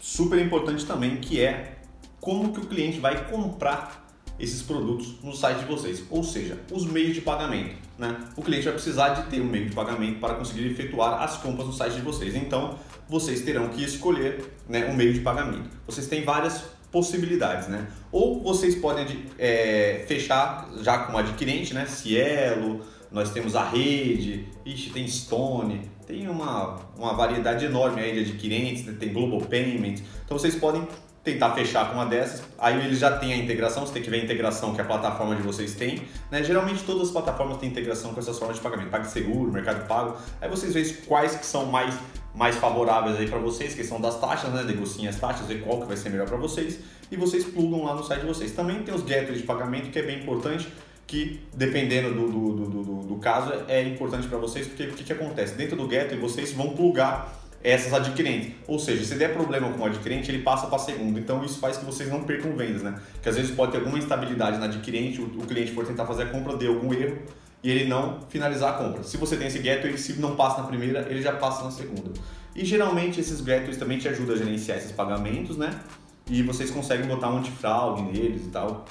super 0.00 0.38
importante 0.38 0.86
também, 0.86 1.16
que 1.16 1.40
é 1.40 1.76
como 2.20 2.52
que 2.52 2.60
o 2.60 2.66
cliente 2.66 3.00
vai 3.00 3.28
comprar 3.30 4.00
esses 4.38 4.62
produtos 4.62 5.16
no 5.22 5.34
site 5.34 5.58
de 5.58 5.64
vocês, 5.66 6.02
ou 6.10 6.24
seja, 6.24 6.58
os 6.72 6.86
meios 6.86 7.14
de 7.14 7.20
pagamento. 7.20 7.76
Né? 7.98 8.16
O 8.36 8.42
cliente 8.42 8.64
vai 8.64 8.72
precisar 8.72 9.10
de 9.10 9.30
ter 9.30 9.40
um 9.42 9.44
meio 9.44 9.68
de 9.68 9.74
pagamento 9.74 10.18
para 10.18 10.34
conseguir 10.34 10.66
efetuar 10.66 11.22
as 11.22 11.36
compras 11.36 11.66
no 11.66 11.72
site 11.72 11.96
de 11.96 12.00
vocês. 12.00 12.34
Então, 12.34 12.78
vocês 13.06 13.42
terão 13.42 13.68
que 13.68 13.84
escolher 13.84 14.54
né, 14.66 14.86
um 14.86 14.94
meio 14.94 15.12
de 15.12 15.20
pagamento. 15.20 15.68
Vocês 15.86 16.06
têm 16.06 16.24
várias 16.24 16.64
possibilidades, 16.90 17.68
né? 17.68 17.86
Ou 18.10 18.42
vocês 18.42 18.74
podem 18.74 19.06
é, 19.38 20.04
fechar 20.06 20.68
já 20.82 20.98
com 20.98 21.12
um 21.12 21.18
adquirente, 21.18 21.72
né? 21.72 21.86
Cielo, 21.86 22.80
nós 23.10 23.30
temos 23.30 23.56
a 23.56 23.64
rede, 23.64 24.46
ixi, 24.64 24.90
tem 24.90 25.06
Stone, 25.06 25.90
tem 26.06 26.28
uma, 26.28 26.80
uma 26.96 27.14
variedade 27.14 27.64
enorme 27.64 28.00
aí 28.00 28.12
de 28.12 28.30
adquirentes, 28.30 28.84
né? 28.84 28.96
tem 28.98 29.12
Global 29.12 29.40
Payments. 29.40 30.02
Então 30.24 30.38
vocês 30.38 30.54
podem 30.54 30.86
tentar 31.22 31.54
fechar 31.54 31.88
com 31.88 31.94
uma 31.94 32.06
dessas, 32.06 32.42
aí 32.58 32.78
eles 32.84 32.98
já 32.98 33.18
têm 33.18 33.32
a 33.32 33.36
integração, 33.36 33.84
você 33.84 33.92
tem 33.92 34.02
que 34.02 34.08
ver 34.08 34.20
a 34.20 34.24
integração 34.24 34.74
que 34.74 34.80
a 34.80 34.84
plataforma 34.84 35.36
de 35.36 35.42
vocês 35.42 35.74
tem, 35.74 36.02
né? 36.30 36.42
Geralmente 36.42 36.82
todas 36.82 37.08
as 37.08 37.10
plataformas 37.10 37.58
têm 37.58 37.68
integração 37.68 38.14
com 38.14 38.20
essas 38.20 38.38
formas 38.38 38.56
de 38.56 38.62
pagamento, 38.62 38.88
PagSeguro, 38.88 39.52
Mercado 39.52 39.86
Pago, 39.86 40.16
aí 40.40 40.48
vocês 40.48 40.72
veem 40.72 40.94
quais 41.06 41.34
que 41.34 41.44
são 41.44 41.66
mais 41.66 41.94
mais 42.32 42.54
favoráveis 42.56 43.16
aí 43.16 43.28
para 43.28 43.40
vocês, 43.40 43.74
que 43.74 43.82
são 43.82 44.00
das 44.00 44.20
taxas, 44.20 44.52
né? 44.52 44.62
Negociem 44.62 45.08
as 45.08 45.16
taxas, 45.16 45.46
ver 45.46 45.62
qual 45.62 45.80
que 45.80 45.86
vai 45.86 45.96
ser 45.96 46.10
melhor 46.10 46.28
para 46.28 46.36
vocês 46.36 46.78
e 47.10 47.16
vocês 47.16 47.44
plugam 47.44 47.84
lá 47.84 47.94
no 47.94 48.04
site 48.04 48.20
de 48.20 48.26
vocês. 48.26 48.52
Também 48.52 48.82
tem 48.82 48.94
os 48.94 49.02
gateways 49.02 49.38
de 49.38 49.42
pagamento 49.42 49.90
que 49.90 49.98
é 49.98 50.02
bem 50.02 50.20
importante, 50.20 50.68
que 51.06 51.40
dependendo 51.52 52.14
do, 52.14 52.28
do, 52.28 52.52
do, 52.54 52.82
do, 52.84 52.94
do 53.08 53.16
caso 53.16 53.52
é 53.66 53.82
importante 53.82 54.28
para 54.28 54.38
vocês, 54.38 54.68
porque 54.68 54.84
o 54.84 54.92
que, 54.92 55.02
que 55.02 55.12
acontece? 55.12 55.54
Dentro 55.54 55.76
do 55.76 55.88
gateway 55.88 56.18
vocês 56.18 56.52
vão 56.52 56.70
plugar 56.70 57.36
essas 57.62 57.92
adquirentes. 57.92 58.52
Ou 58.66 58.78
seja, 58.78 59.04
se 59.04 59.14
der 59.14 59.32
problema 59.34 59.70
com 59.70 59.82
o 59.82 59.86
adquirente, 59.86 60.30
ele 60.30 60.42
passa 60.42 60.66
para 60.66 60.78
segundo. 60.78 61.18
Então 61.18 61.44
isso 61.44 61.58
faz 61.58 61.76
que 61.76 61.84
vocês 61.84 62.08
não 62.08 62.22
percam 62.24 62.56
vendas, 62.56 62.82
né? 62.82 62.98
Que 63.22 63.28
às 63.28 63.36
vezes 63.36 63.50
pode 63.50 63.72
ter 63.72 63.78
alguma 63.78 63.98
instabilidade 63.98 64.58
na 64.58 64.66
adquirente, 64.66 65.20
o, 65.20 65.24
o 65.24 65.46
cliente 65.46 65.72
for 65.72 65.86
tentar 65.86 66.06
fazer 66.06 66.24
a 66.24 66.26
compra, 66.26 66.56
deu 66.56 66.74
algum 66.74 66.92
erro 66.92 67.18
e 67.62 67.70
ele 67.70 67.84
não 67.84 68.20
finalizar 68.28 68.70
a 68.70 68.72
compra. 68.72 69.02
Se 69.02 69.16
você 69.16 69.36
tem 69.36 69.46
esse 69.46 69.58
gateway, 69.58 69.96
se 69.98 70.14
não 70.14 70.34
passa 70.34 70.62
na 70.62 70.68
primeira, 70.68 71.06
ele 71.10 71.20
já 71.20 71.32
passa 71.32 71.64
na 71.64 71.70
segunda. 71.70 72.10
E 72.56 72.64
geralmente 72.64 73.20
esses 73.20 73.40
gateways 73.40 73.76
também 73.76 73.98
te 73.98 74.08
ajudam 74.08 74.34
a 74.34 74.38
gerenciar 74.38 74.78
esses 74.78 74.92
pagamentos, 74.92 75.56
né? 75.56 75.70
E 76.28 76.42
vocês 76.42 76.70
conseguem 76.70 77.06
botar 77.06 77.30
um 77.30 77.38
antifraude 77.38 78.02
neles 78.02 78.46
e 78.46 78.48
tal. 78.48 78.86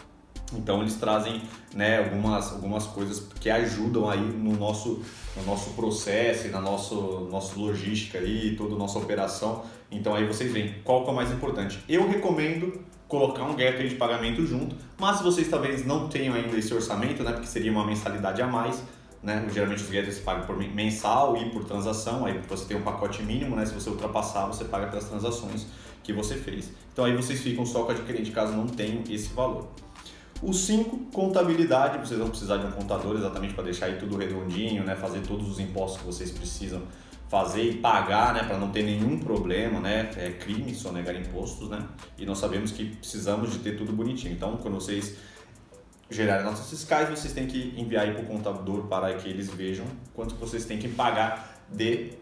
Então 0.53 0.81
eles 0.81 0.95
trazem 0.95 1.41
né, 1.73 1.99
algumas, 1.99 2.51
algumas 2.51 2.85
coisas 2.87 3.27
que 3.39 3.49
ajudam 3.49 4.09
aí 4.09 4.19
no 4.19 4.55
nosso, 4.55 5.01
no 5.35 5.43
nosso 5.45 5.71
processo 5.71 6.47
e 6.47 6.49
na 6.49 6.59
nosso, 6.59 7.27
nossa 7.31 7.57
logística 7.59 8.17
aí, 8.17 8.55
toda 8.55 8.75
a 8.75 8.77
nossa 8.77 8.97
operação. 8.97 9.63
Então 9.91 10.15
aí 10.15 10.25
vocês 10.25 10.51
veem 10.51 10.75
qual 10.83 11.03
que 11.03 11.09
é 11.09 11.13
o 11.13 11.15
mais 11.15 11.31
importante. 11.31 11.79
Eu 11.87 12.07
recomendo 12.07 12.83
colocar 13.07 13.43
um 13.43 13.55
gateway 13.55 13.89
de 13.89 13.95
pagamento 13.95 14.45
junto, 14.45 14.75
mas 14.99 15.17
se 15.17 15.23
vocês 15.23 15.47
talvez 15.49 15.85
não 15.85 16.07
tenham 16.07 16.35
ainda 16.35 16.55
esse 16.55 16.73
orçamento, 16.73 17.23
né, 17.23 17.31
porque 17.31 17.47
seria 17.47 17.71
uma 17.71 17.85
mensalidade 17.85 18.39
a 18.39 18.47
mais, 18.47 18.83
né, 19.21 19.47
geralmente 19.51 19.81
os 19.83 19.89
gateways 19.89 20.19
pagam 20.19 20.45
por 20.45 20.55
mensal 20.55 21.35
e 21.35 21.49
por 21.49 21.65
transação, 21.65 22.25
aí 22.25 22.39
você 22.47 22.65
tem 22.65 22.77
um 22.77 22.83
pacote 22.83 23.23
mínimo, 23.23 23.55
né, 23.55 23.65
se 23.65 23.73
você 23.73 23.89
ultrapassar 23.89 24.45
você 24.45 24.63
paga 24.63 24.87
pelas 24.87 25.05
transações 25.05 25.65
que 26.03 26.13
você 26.13 26.35
fez. 26.35 26.71
Então 26.93 27.03
aí 27.03 27.15
vocês 27.15 27.41
ficam 27.41 27.65
só 27.65 27.83
com 27.83 27.91
a 27.91 27.95
adquirente 27.95 28.29
caso 28.31 28.53
não 28.53 28.67
tenham 28.67 29.03
esse 29.09 29.33
valor. 29.33 29.67
O 30.41 30.53
5, 30.53 31.11
contabilidade, 31.11 31.97
vocês 31.97 32.17
vão 32.17 32.29
precisar 32.29 32.57
de 32.57 32.65
um 32.65 32.71
contador 32.71 33.17
exatamente 33.17 33.53
para 33.53 33.65
deixar 33.65 33.87
aí 33.87 33.97
tudo 33.97 34.15
redondinho, 34.15 34.83
né, 34.85 34.95
fazer 34.95 35.19
todos 35.21 35.49
os 35.49 35.59
impostos 35.59 35.99
que 35.99 36.05
vocês 36.05 36.31
precisam 36.31 36.81
fazer 37.27 37.63
e 37.63 37.77
pagar, 37.77 38.33
né, 38.33 38.43
para 38.43 38.57
não 38.57 38.71
ter 38.71 38.83
nenhum 38.83 39.19
problema, 39.19 39.79
né? 39.79 40.09
É 40.17 40.31
crime 40.31 40.73
sonegar 40.73 41.15
impostos, 41.15 41.69
né? 41.69 41.85
E 42.17 42.25
nós 42.25 42.39
sabemos 42.39 42.71
que 42.71 42.85
precisamos 42.85 43.51
de 43.51 43.59
ter 43.59 43.77
tudo 43.77 43.93
bonitinho. 43.93 44.33
Então, 44.33 44.57
quando 44.57 44.75
vocês 44.75 45.15
gerar 46.09 46.41
notas 46.41 46.67
fiscais, 46.69 47.07
vocês 47.07 47.31
têm 47.31 47.45
que 47.45 47.75
enviar 47.77 48.11
para 48.13 48.23
o 48.23 48.25
contador 48.25 48.87
para 48.87 49.13
que 49.13 49.29
eles 49.29 49.47
vejam 49.47 49.85
quanto 50.15 50.33
vocês 50.35 50.65
têm 50.65 50.79
que 50.79 50.87
pagar 50.87 51.61
de 51.71 52.13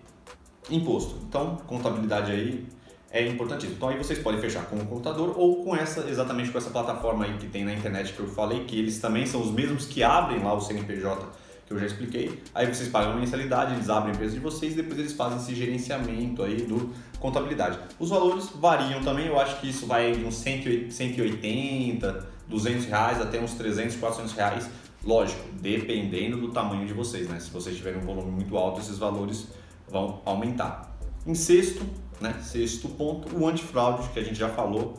imposto. 0.70 1.16
Então, 1.30 1.56
contabilidade 1.66 2.32
aí 2.32 2.68
é 3.12 3.26
importantíssimo. 3.26 3.76
Então 3.76 3.90
aí 3.90 3.98
vocês 3.98 4.20
podem 4.20 4.40
fechar 4.40 4.66
com 4.66 4.76
o 4.78 4.86
contador 4.86 5.34
ou 5.38 5.64
com 5.64 5.76
essa 5.76 6.10
exatamente 6.10 6.52
com 6.52 6.58
essa 6.58 6.70
plataforma 6.70 7.26
aí 7.26 7.38
que 7.38 7.48
tem 7.48 7.64
na 7.64 7.74
internet 7.74 8.14
que 8.14 8.20
eu 8.20 8.28
falei, 8.28 8.66
que 8.66 8.78
eles 8.78 9.00
também 9.00 9.26
são 9.26 9.42
os 9.42 9.52
mesmos 9.52 9.86
que 9.86 10.04
abrem 10.04 10.44
lá 10.44 10.54
o 10.54 10.62
CNPJ 10.62 11.26
que 11.68 11.74
eu 11.74 11.80
já 11.80 11.86
expliquei. 11.86 12.42
Aí 12.56 12.66
vocês 12.66 12.88
pagam 12.88 13.12
uma 13.12 13.20
mensalidade, 13.20 13.74
eles 13.74 13.90
abrem 13.90 14.14
a 14.14 14.16
empresa 14.16 14.34
de 14.34 14.40
vocês, 14.40 14.74
depois 14.74 14.98
eles 14.98 15.12
fazem 15.14 15.38
esse 15.38 15.54
gerenciamento 15.54 16.42
aí 16.42 16.62
do 16.62 16.94
contabilidade. 17.20 17.78
Os 18.00 18.10
valores 18.10 18.50
variam 18.56 19.02
também, 19.02 19.28
eu 19.28 19.38
acho 19.38 19.60
que 19.60 19.70
isso 19.70 19.86
vai 19.86 20.14
de 20.14 20.24
uns 20.24 20.36
180, 20.36 22.28
200 22.48 22.86
reais 22.86 23.22
até 23.22 23.40
uns 23.42 23.54
300, 23.56 23.98
400 23.98 24.34
reais. 24.34 24.70
Lógico, 25.04 25.42
dependendo 25.62 26.38
do 26.38 26.52
tamanho 26.52 26.88
de 26.88 26.94
vocês, 26.94 27.28
né? 27.28 27.38
Se 27.40 27.52
vocês 27.52 27.76
tiverem 27.76 28.00
um 28.00 28.06
volume 28.06 28.32
muito 28.32 28.58
alto, 28.58 28.80
esses 28.80 28.98
valores 28.98 29.48
vão 29.90 30.22
aumentar. 30.26 30.98
Em 31.26 31.36
sexto, 31.36 31.86
né? 32.22 32.36
Sexto 32.42 32.90
ponto, 32.90 33.36
o 33.36 33.48
antifraude, 33.48 34.10
que 34.10 34.20
a 34.20 34.24
gente 34.24 34.38
já 34.38 34.50
falou 34.50 34.98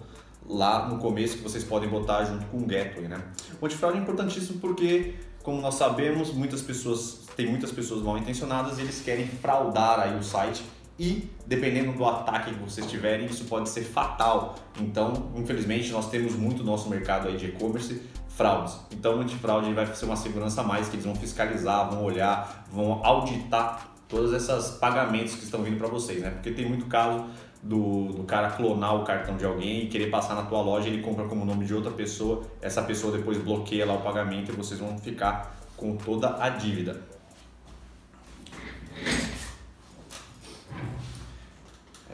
lá 0.49 0.89
no 0.89 0.99
começo, 0.99 1.37
que 1.37 1.43
vocês 1.43 1.65
podem 1.65 1.89
botar 1.89 2.25
junto 2.25 2.47
com 2.47 2.59
o 2.59 2.67
gateway, 2.67 3.09
né? 3.09 3.23
O 3.61 3.67
antifraude 3.67 3.99
é 3.99 4.01
importantíssimo 4.01 4.59
porque, 4.61 5.15
como 5.43 5.61
nós 5.61 5.75
sabemos, 5.75 6.33
muitas 6.33 6.63
pessoas, 6.63 7.21
tem 7.37 7.47
muitas 7.47 7.71
pessoas 7.71 8.03
mal 8.03 8.17
intencionadas 8.17 8.79
e 8.79 8.83
eles 8.83 9.01
querem 9.01 9.27
fraudar 9.27 10.01
aí 10.01 10.17
o 10.17 10.23
site 10.23 10.65
e 10.99 11.31
dependendo 11.47 11.93
do 11.93 12.05
ataque 12.05 12.53
que 12.53 12.59
vocês 12.59 12.87
tiverem, 12.87 13.27
isso 13.27 13.45
pode 13.45 13.69
ser 13.69 13.83
fatal. 13.83 14.57
Então, 14.81 15.31
infelizmente, 15.37 15.93
nós 15.93 16.11
temos 16.11 16.35
muito 16.35 16.65
no 16.65 16.73
nosso 16.73 16.89
mercado 16.89 17.29
aí 17.29 17.37
de 17.37 17.47
e-commerce 17.47 18.03
fraudes. 18.29 18.77
Então, 18.91 19.19
o 19.19 19.21
antifraude 19.21 19.73
vai 19.73 19.87
ser 19.95 20.07
uma 20.07 20.17
segurança 20.17 20.61
a 20.61 20.65
mais 20.65 20.89
que 20.89 20.97
eles 20.97 21.07
vão 21.07 21.15
fiscalizar, 21.15 21.89
vão 21.91 22.03
olhar, 22.03 22.67
vão 22.71 23.05
auditar 23.05 23.95
todos 24.09 24.33
esses 24.33 24.77
pagamentos 24.77 25.35
que 25.35 25.45
estão 25.45 25.62
vindo 25.62 25.77
para 25.77 25.88
vocês, 25.88 26.23
né? 26.23 26.31
Porque 26.31 26.50
tem 26.50 26.67
muito 26.67 26.87
caso 26.87 27.27
do, 27.62 28.12
do 28.12 28.25
cara 28.25 28.50
clonar 28.50 28.97
o 28.97 29.05
cartão 29.05 29.37
de 29.37 29.45
alguém 29.45 29.85
e 29.85 29.88
querer 29.88 30.11
passar 30.11 30.35
na 30.35 30.43
tua 30.43 30.62
loja, 30.62 30.88
ele 30.88 31.03
compra 31.03 31.27
como 31.27 31.45
nome 31.45 31.65
de 31.67 31.75
outra 31.75 31.91
pessoa, 31.91 32.43
essa 32.61 32.83
pessoa 32.83 33.17
depois 33.17 33.38
bloqueia 33.38 33.85
lá 33.85 33.95
o 33.95 34.00
pagamento 34.00 34.50
e 34.50 34.55
vocês 34.55 34.81
vão 34.81 34.99
ficar 34.99 35.57
com 35.77 35.97
toda 35.97 36.43
a 36.43 36.49
dívida. 36.49 37.00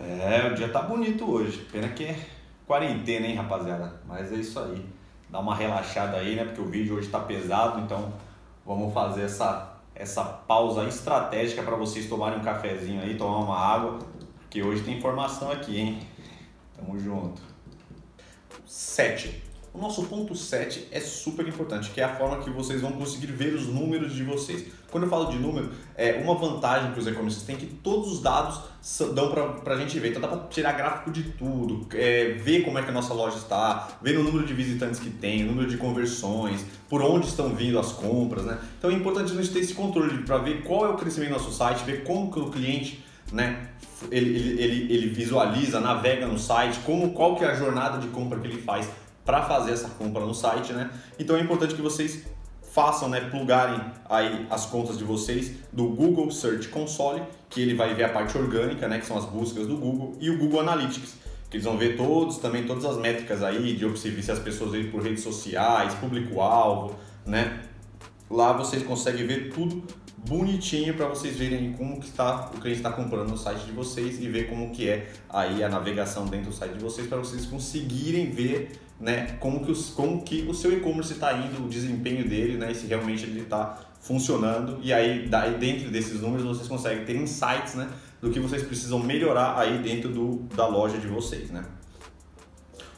É, 0.01 0.51
o 0.51 0.55
dia 0.55 0.69
tá 0.69 0.83
bonito 0.83 1.31
hoje. 1.31 1.67
Pena 1.71 1.89
que 1.89 2.05
é 2.05 2.19
quarentena, 2.67 3.27
hein, 3.27 3.37
rapaziada? 3.37 4.01
Mas 4.07 4.33
é 4.33 4.37
isso 4.37 4.59
aí. 4.59 4.85
Dá 5.31 5.41
uma 5.41 5.55
relaxada 5.55 6.17
aí, 6.17 6.35
né? 6.35 6.45
Porque 6.45 6.61
o 6.61 6.67
vídeo 6.67 6.97
hoje 6.97 7.09
tá 7.09 7.21
pesado, 7.21 7.81
então 7.81 8.13
vamos 8.67 8.93
fazer 8.93 9.23
essa 9.23 9.74
essa 9.95 10.25
pausa 10.25 10.85
estratégica 10.85 11.63
para 11.63 11.77
vocês 11.77 12.09
tomarem 12.09 12.39
um 12.41 12.43
cafezinho 12.43 13.01
aí, 13.01 13.17
tomar 13.17 13.39
uma 13.39 13.59
água, 13.59 13.99
porque 14.41 14.63
hoje 14.63 14.83
tem 14.83 14.99
informação 14.99 15.51
aqui, 15.51 15.79
hein? 15.79 16.01
Tamo 16.77 16.99
junto. 16.99 17.41
7. 18.67 19.43
O 19.75 19.79
nosso 19.79 20.05
ponto 20.05 20.37
7 20.37 20.87
é 20.93 21.01
super 21.01 21.49
importante, 21.49 21.91
que 21.91 22.01
é 22.01 22.05
a 22.05 22.15
forma 22.15 22.39
que 22.45 22.49
vocês 22.49 22.81
vão 22.81 22.93
conseguir 22.93 23.27
ver 23.27 23.53
os 23.55 23.67
números 23.67 24.15
de 24.15 24.23
vocês. 24.23 24.67
Quando 24.89 25.03
eu 25.03 25.11
falo 25.11 25.25
de 25.25 25.37
número, 25.37 25.69
é 25.97 26.13
uma 26.23 26.37
vantagem 26.37 26.93
que 26.93 27.01
os 27.01 27.09
e-commerces 27.09 27.43
têm 27.43 27.57
que 27.57 27.67
todos 27.67 28.13
os 28.13 28.23
dados 28.23 28.61
dão 29.13 29.33
para 29.33 29.75
a 29.75 29.77
gente 29.77 29.99
ver. 29.99 30.11
Então 30.11 30.23
dá 30.23 30.29
para 30.29 30.47
tirar 30.47 30.75
gráfico 30.75 31.11
de 31.11 31.25
tudo, 31.25 31.89
é, 31.93 32.35
ver 32.35 32.63
como 32.63 32.79
é 32.79 32.85
que 32.85 32.91
a 32.91 32.93
nossa 32.93 33.13
loja 33.13 33.37
está, 33.37 33.99
ver 34.01 34.17
o 34.17 34.23
número 34.23 34.47
de 34.47 34.55
visitantes 34.55 35.01
que 35.01 35.11
tem, 35.11 35.43
o 35.43 35.47
número 35.49 35.69
de 35.69 35.77
conversões, 35.77 36.65
por 36.89 37.03
onde 37.03 37.27
estão 37.27 37.49
vindo 37.49 37.77
as 37.77 37.91
compras, 37.91 38.45
né? 38.45 38.57
Então 38.79 38.93
é 38.93 38.95
importante 38.95 39.33
a 39.33 39.35
gente 39.35 39.53
ter 39.53 39.59
esse 39.59 39.75
controle 39.75 40.23
para 40.23 40.39
ver 40.39 40.63
qual 40.63 40.87
é 40.87 40.89
o 40.91 40.95
crescimento 40.97 41.31
do 41.31 41.39
nosso 41.39 41.51
site, 41.51 41.83
ver 41.83 42.05
como 42.05 42.31
que 42.31 42.39
o 42.39 42.49
cliente 42.49 43.05
né, 43.33 43.71
ele, 44.09 44.37
ele, 44.37 44.63
ele, 44.63 44.95
ele 44.95 45.07
visualiza, 45.09 45.81
navega 45.81 46.29
no 46.29 46.39
site, 46.39 46.79
como, 46.87 47.11
qual 47.13 47.35
que 47.35 47.43
é 47.43 47.49
a 47.49 47.55
jornada 47.55 47.99
de 47.99 48.07
compra 48.09 48.39
que 48.39 48.47
ele 48.47 48.63
faz 48.63 48.89
para 49.25 49.43
fazer 49.43 49.73
essa 49.73 49.89
compra 49.89 50.25
no 50.25 50.35
site, 50.35 50.73
né? 50.73 50.91
Então 51.19 51.37
é 51.37 51.41
importante 51.41 51.75
que 51.75 51.83
vocês 51.83 52.25
façam, 52.75 53.09
né, 53.09 53.21
plugarem 53.31 53.81
aí 54.11 54.49
as 54.51 54.67
contas 54.67 54.99
de 54.99 55.05
vocês 55.05 55.53
do 55.73 55.87
Google 55.91 56.29
Search 56.33 56.67
Console, 56.69 57.23
que 57.49 57.63
ele 57.63 57.73
vai 57.73 57.95
ver 57.95 58.05
a 58.05 58.09
parte 58.09 58.37
orgânica, 58.37 58.89
né, 58.89 58.99
que 58.99 59.07
são 59.07 59.17
as 59.17 59.25
buscas 59.25 59.69
do 59.69 59.77
Google, 59.77 60.17
e 60.21 60.29
o 60.29 60.37
Google 60.37 60.61
Analytics, 60.61 61.15
que 61.49 61.57
eles 61.57 61.65
vão 61.65 61.79
ver 61.79 61.97
todos 61.97 62.39
também 62.39 62.67
todas 62.67 62.85
as 62.85 62.97
métricas 62.97 63.45
aí 63.45 63.77
de 63.77 63.87
observar 63.87 64.23
se 64.23 64.33
as 64.33 64.41
pessoas 64.41 64.73
veem 64.73 64.91
por 64.91 65.05
redes 65.05 65.23
sociais, 65.23 65.95
público-alvo, 65.95 66.97
né? 67.25 67.63
Lá 68.29 68.53
vocês 68.53 68.83
conseguem 68.83 69.25
ver 69.25 69.53
tudo 69.53 69.85
bonitinho 70.29 70.95
para 70.95 71.07
vocês 71.07 71.37
verem 71.37 71.75
como 71.75 72.01
que 72.01 72.07
está 72.07 72.51
o 72.55 72.59
cliente 72.59 72.79
está 72.79 72.91
comprando 72.91 73.29
no 73.29 73.37
site 73.37 73.67
de 73.67 73.73
vocês 73.73 74.19
e 74.21 74.27
ver 74.27 74.49
como 74.49 74.71
que 74.71 74.89
é 74.89 75.13
aí 75.29 75.63
a 75.63 75.69
navegação 75.69 76.25
dentro 76.25 76.51
do 76.51 76.57
site 76.57 76.73
de 76.73 76.83
vocês 76.83 77.07
para 77.07 77.19
vocês 77.19 77.45
conseguirem 77.45 78.31
ver 78.31 78.73
né, 79.01 79.37
como 79.41 79.65
que, 79.65 79.71
os, 79.71 79.91
como 79.91 80.23
que 80.23 80.43
o 80.49 80.55
seu 80.55 80.73
e-commerce 80.73 81.13
está 81.13 81.33
indo, 81.33 81.65
o 81.65 81.69
desempenho 81.69 82.29
dele, 82.29 82.57
né, 82.57 82.73
e 82.73 82.75
se 82.75 82.87
realmente 82.87 83.25
ele 83.25 83.41
está 83.41 83.79
funcionando. 84.01 84.79
E 84.83 84.93
aí, 84.93 85.29
daí, 85.29 85.57
dentro 85.59 85.91
desses 85.91 86.21
números, 86.21 86.45
vocês 86.45 86.69
conseguem 86.69 87.05
ter 87.05 87.17
insights 87.17 87.75
né, 87.75 87.89
do 88.21 88.31
que 88.31 88.39
vocês 88.41 88.63
precisam 88.63 88.99
melhorar 88.99 89.59
aí 89.59 89.79
dentro 89.79 90.11
do, 90.11 90.37
da 90.55 90.67
loja 90.67 90.99
de 90.99 91.07
vocês. 91.07 91.51
Né. 91.51 91.65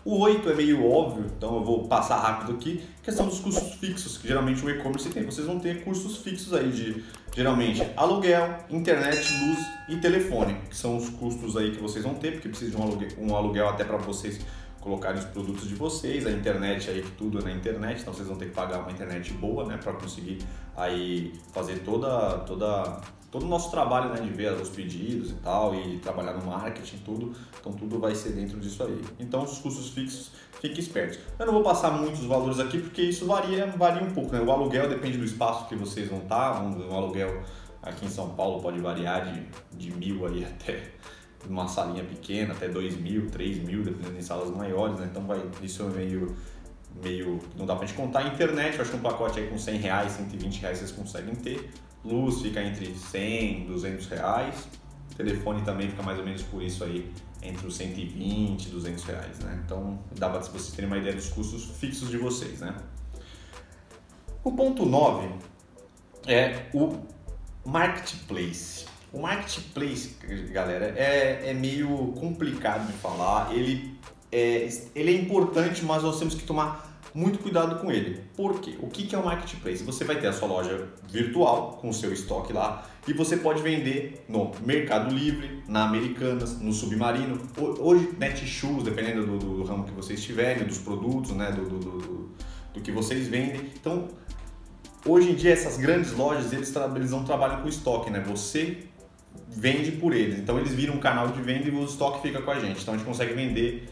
O 0.07 0.21
8 0.21 0.51
é 0.51 0.55
meio 0.55 0.89
óbvio, 0.89 1.27
então 1.37 1.57
eu 1.57 1.65
vou 1.65 1.89
passar 1.89 2.19
rápido 2.19 2.53
aqui. 2.53 2.81
Questão 3.03 3.27
dos 3.27 3.41
custos 3.41 3.75
fixos, 3.75 4.17
que 4.17 4.29
geralmente 4.29 4.65
o 4.65 4.71
e-commerce 4.71 5.09
tem. 5.09 5.25
Vocês 5.25 5.45
vão 5.45 5.59
ter 5.59 5.83
custos 5.83 6.19
fixos 6.19 6.55
aí 6.55 6.71
de, 6.71 7.03
geralmente, 7.35 7.83
aluguel, 7.97 8.57
internet, 8.71 9.17
luz 9.17 9.59
e 9.89 9.97
telefone, 9.97 10.59
que 10.71 10.77
são 10.77 10.97
os 10.97 11.09
custos 11.09 11.57
aí 11.57 11.73
que 11.73 11.83
vocês 11.83 12.05
vão 12.05 12.15
ter, 12.15 12.35
porque 12.35 12.49
precisa 12.49 12.71
de 12.71 12.77
um 12.77 12.85
aluguel, 12.85 13.09
um 13.19 13.35
aluguel 13.35 13.69
até 13.69 13.83
para 13.83 13.97
vocês 13.97 14.39
colocarem 14.87 15.19
os 15.19 15.25
produtos 15.27 15.69
de 15.69 15.75
vocês, 15.75 16.25
a 16.29 16.31
internet 16.31 16.89
aí 16.89 17.03
que 17.03 17.11
tudo 17.13 17.41
é 17.41 17.43
na 17.43 17.51
internet, 17.51 18.03
então 18.03 18.15
vocês 18.15 18.29
vão 18.29 18.37
ter 18.37 18.47
que 18.47 18.55
pagar 18.55 18.79
uma 18.79 18.93
internet 18.93 19.33
boa, 19.33 19.65
né, 19.67 19.77
para 19.83 19.93
conseguir 19.95 20.39
aí 20.77 21.33
fazer 21.53 21.81
toda 21.81 22.39
toda 22.47 23.01
todo 23.33 23.45
o 23.45 23.49
nosso 23.49 23.69
trabalho, 23.69 24.11
né, 24.11 24.21
de 24.21 24.31
ver 24.31 24.53
os 24.53 24.69
pedidos 24.69 25.33
e 25.33 25.35
tal 25.35 25.75
e 25.75 25.99
trabalhar 25.99 26.35
no 26.35 26.47
marketing 26.47 26.99
tudo, 26.99 27.33
então 27.59 27.73
tudo 27.73 27.99
vai 27.99 28.15
ser 28.15 28.31
dentro 28.31 28.61
disso 28.61 28.81
aí. 28.85 29.01
Então 29.19 29.43
os 29.43 29.59
custos 29.59 29.91
fixos, 29.91 30.31
fiquem 30.61 30.79
espertos. 30.79 31.19
Eu 31.37 31.47
não 31.47 31.55
vou 31.55 31.65
passar 31.65 31.91
muitos 31.91 32.25
valores 32.25 32.61
aqui 32.61 32.79
porque 32.79 33.03
isso 33.03 33.27
varia 33.27 33.67
varia 33.67 34.05
um 34.05 34.13
pouco, 34.13 34.33
né? 34.33 34.41
O 34.41 34.53
aluguel 34.53 34.89
depende 34.89 35.19
do 35.19 35.25
espaço 35.25 35.69
que 35.69 35.75
vocês 35.75 36.09
vão 36.09 36.21
estar, 36.21 36.63
um 36.63 36.95
aluguel 36.95 37.43
aqui 37.83 38.07
em 38.07 38.11
São 38.11 38.31
Paulo 38.31 38.63
pode 38.63 38.79
variar 38.79 39.33
de, 39.33 39.43
de 39.77 39.91
mil 39.97 40.25
aí 40.27 40.45
até 40.47 40.93
uma 41.49 41.69
salinha 41.69 42.05
pequena, 42.05 42.53
até 42.53 42.69
2 42.69 42.97
mil, 42.97 43.31
3 43.31 43.59
mil, 43.59 43.83
dependendo 43.83 44.17
de 44.17 44.25
salas 44.25 44.51
maiores, 44.51 44.99
né? 44.99 45.09
Então 45.11 45.27
vai, 45.27 45.41
isso 45.63 45.83
é 45.83 45.87
meio, 45.87 46.37
meio. 47.03 47.41
não 47.57 47.67
dá 47.67 47.75
pra 47.77 47.87
gente 47.87 47.97
contar. 47.97 48.27
Internet, 48.27 48.77
eu 48.77 48.83
acho 48.83 48.91
que 48.91 48.97
um 48.97 49.01
pacote 49.01 49.39
aí 49.39 49.49
com 49.49 49.59
100 49.59 49.79
reais, 49.79 50.13
120 50.13 50.61
reais 50.61 50.79
vocês 50.79 50.93
conseguem 50.93 51.35
ter. 51.35 51.71
Luz 52.05 52.41
fica 52.41 52.63
entre 52.63 52.95
100 52.95 53.67
200 53.67 54.07
reais. 54.07 54.69
Telefone 55.17 55.63
também 55.63 55.89
fica 55.89 56.03
mais 56.03 56.19
ou 56.19 56.25
menos 56.25 56.43
por 56.43 56.63
isso 56.63 56.85
aí, 56.85 57.11
entre 57.43 57.67
os 57.67 57.77
120 57.77 58.67
e 58.67 58.69
200 58.69 59.05
reais, 59.05 59.39
né? 59.39 59.63
Então 59.65 59.99
dá 60.19 60.29
pra 60.29 60.41
vocês 60.41 60.71
terem 60.73 60.87
uma 60.87 60.99
ideia 60.99 61.15
dos 61.15 61.29
custos 61.29 61.65
fixos 61.79 62.11
de 62.11 62.19
vocês, 62.19 62.61
né? 62.61 62.77
O 64.45 64.53
ponto 64.53 64.85
9 64.85 65.29
é 66.27 66.67
o 66.75 66.99
marketplace. 67.65 68.87
O 69.17 69.19
marketplace, 69.19 70.15
galera, 70.53 70.93
é, 70.95 71.49
é 71.49 71.55
meio 71.55 72.13
complicado 72.19 72.87
de 72.87 72.93
falar. 72.93 73.51
Ele 73.51 73.97
é, 74.31 74.69
ele 74.95 75.11
é 75.11 75.19
importante, 75.19 75.83
mas 75.87 76.03
nós 76.03 76.19
temos 76.19 76.35
que 76.35 76.45
tomar 76.45 77.01
muito 77.15 77.39
cuidado 77.39 77.81
com 77.81 77.91
ele. 77.91 78.21
Por 78.37 78.61
quê? 78.61 78.75
O 78.79 78.89
que 78.89 79.15
é 79.15 79.19
o 79.19 79.25
marketplace? 79.25 79.83
Você 79.85 80.05
vai 80.05 80.21
ter 80.21 80.27
a 80.27 80.35
sua 80.35 80.47
loja 80.47 80.89
virtual 81.09 81.79
com 81.81 81.89
o 81.89 81.95
seu 81.95 82.13
estoque 82.13 82.53
lá 82.53 82.87
e 83.09 83.15
você 83.15 83.39
pode 83.39 83.63
vender 83.63 84.23
no 84.29 84.53
Mercado 84.61 85.15
Livre, 85.15 85.63
na 85.67 85.87
Americanas, 85.87 86.61
no 86.61 86.75
Submarino. 86.75 87.41
Hoje, 87.79 88.11
Netshoes, 88.19 88.83
dependendo 88.83 89.27
do, 89.27 89.39
do, 89.39 89.65
ramo 89.65 89.85
que 89.85 89.93
vocês 89.93 90.23
tiverem, 90.23 90.65
dos 90.65 90.77
produtos, 90.77 91.31
né, 91.31 91.53
do, 91.53 91.67
do, 91.67 91.79
do, 91.79 92.35
do 92.75 92.81
que 92.83 92.93
vocês 92.93 93.29
vendem. 93.29 93.63
Então, 93.81 94.09
hoje 95.07 95.31
em 95.31 95.35
dia, 95.35 95.55
essas 95.55 95.79
grandes 95.79 96.13
lojas, 96.13 96.53
eles, 96.53 96.71
eles 96.95 97.11
não 97.13 97.25
trabalham 97.25 97.63
com 97.63 97.69
estoque, 97.69 98.11
né? 98.11 98.21
Você 98.27 98.85
vende 99.57 99.93
por 99.93 100.13
eles. 100.15 100.39
Então 100.39 100.59
eles 100.59 100.75
viram 100.75 100.95
um 100.95 101.01
canal 101.01 101.29
de 101.29 101.41
venda 101.41 101.67
e 101.67 101.71
o 101.71 101.85
estoque 101.85 102.21
fica 102.21 102.43
com 102.43 102.51
a 102.51 102.61
gente. 102.61 102.83
Então 102.83 102.95
a 102.95 102.97
gente 102.97 103.07
consegue 103.07 103.33
vender 103.33 103.89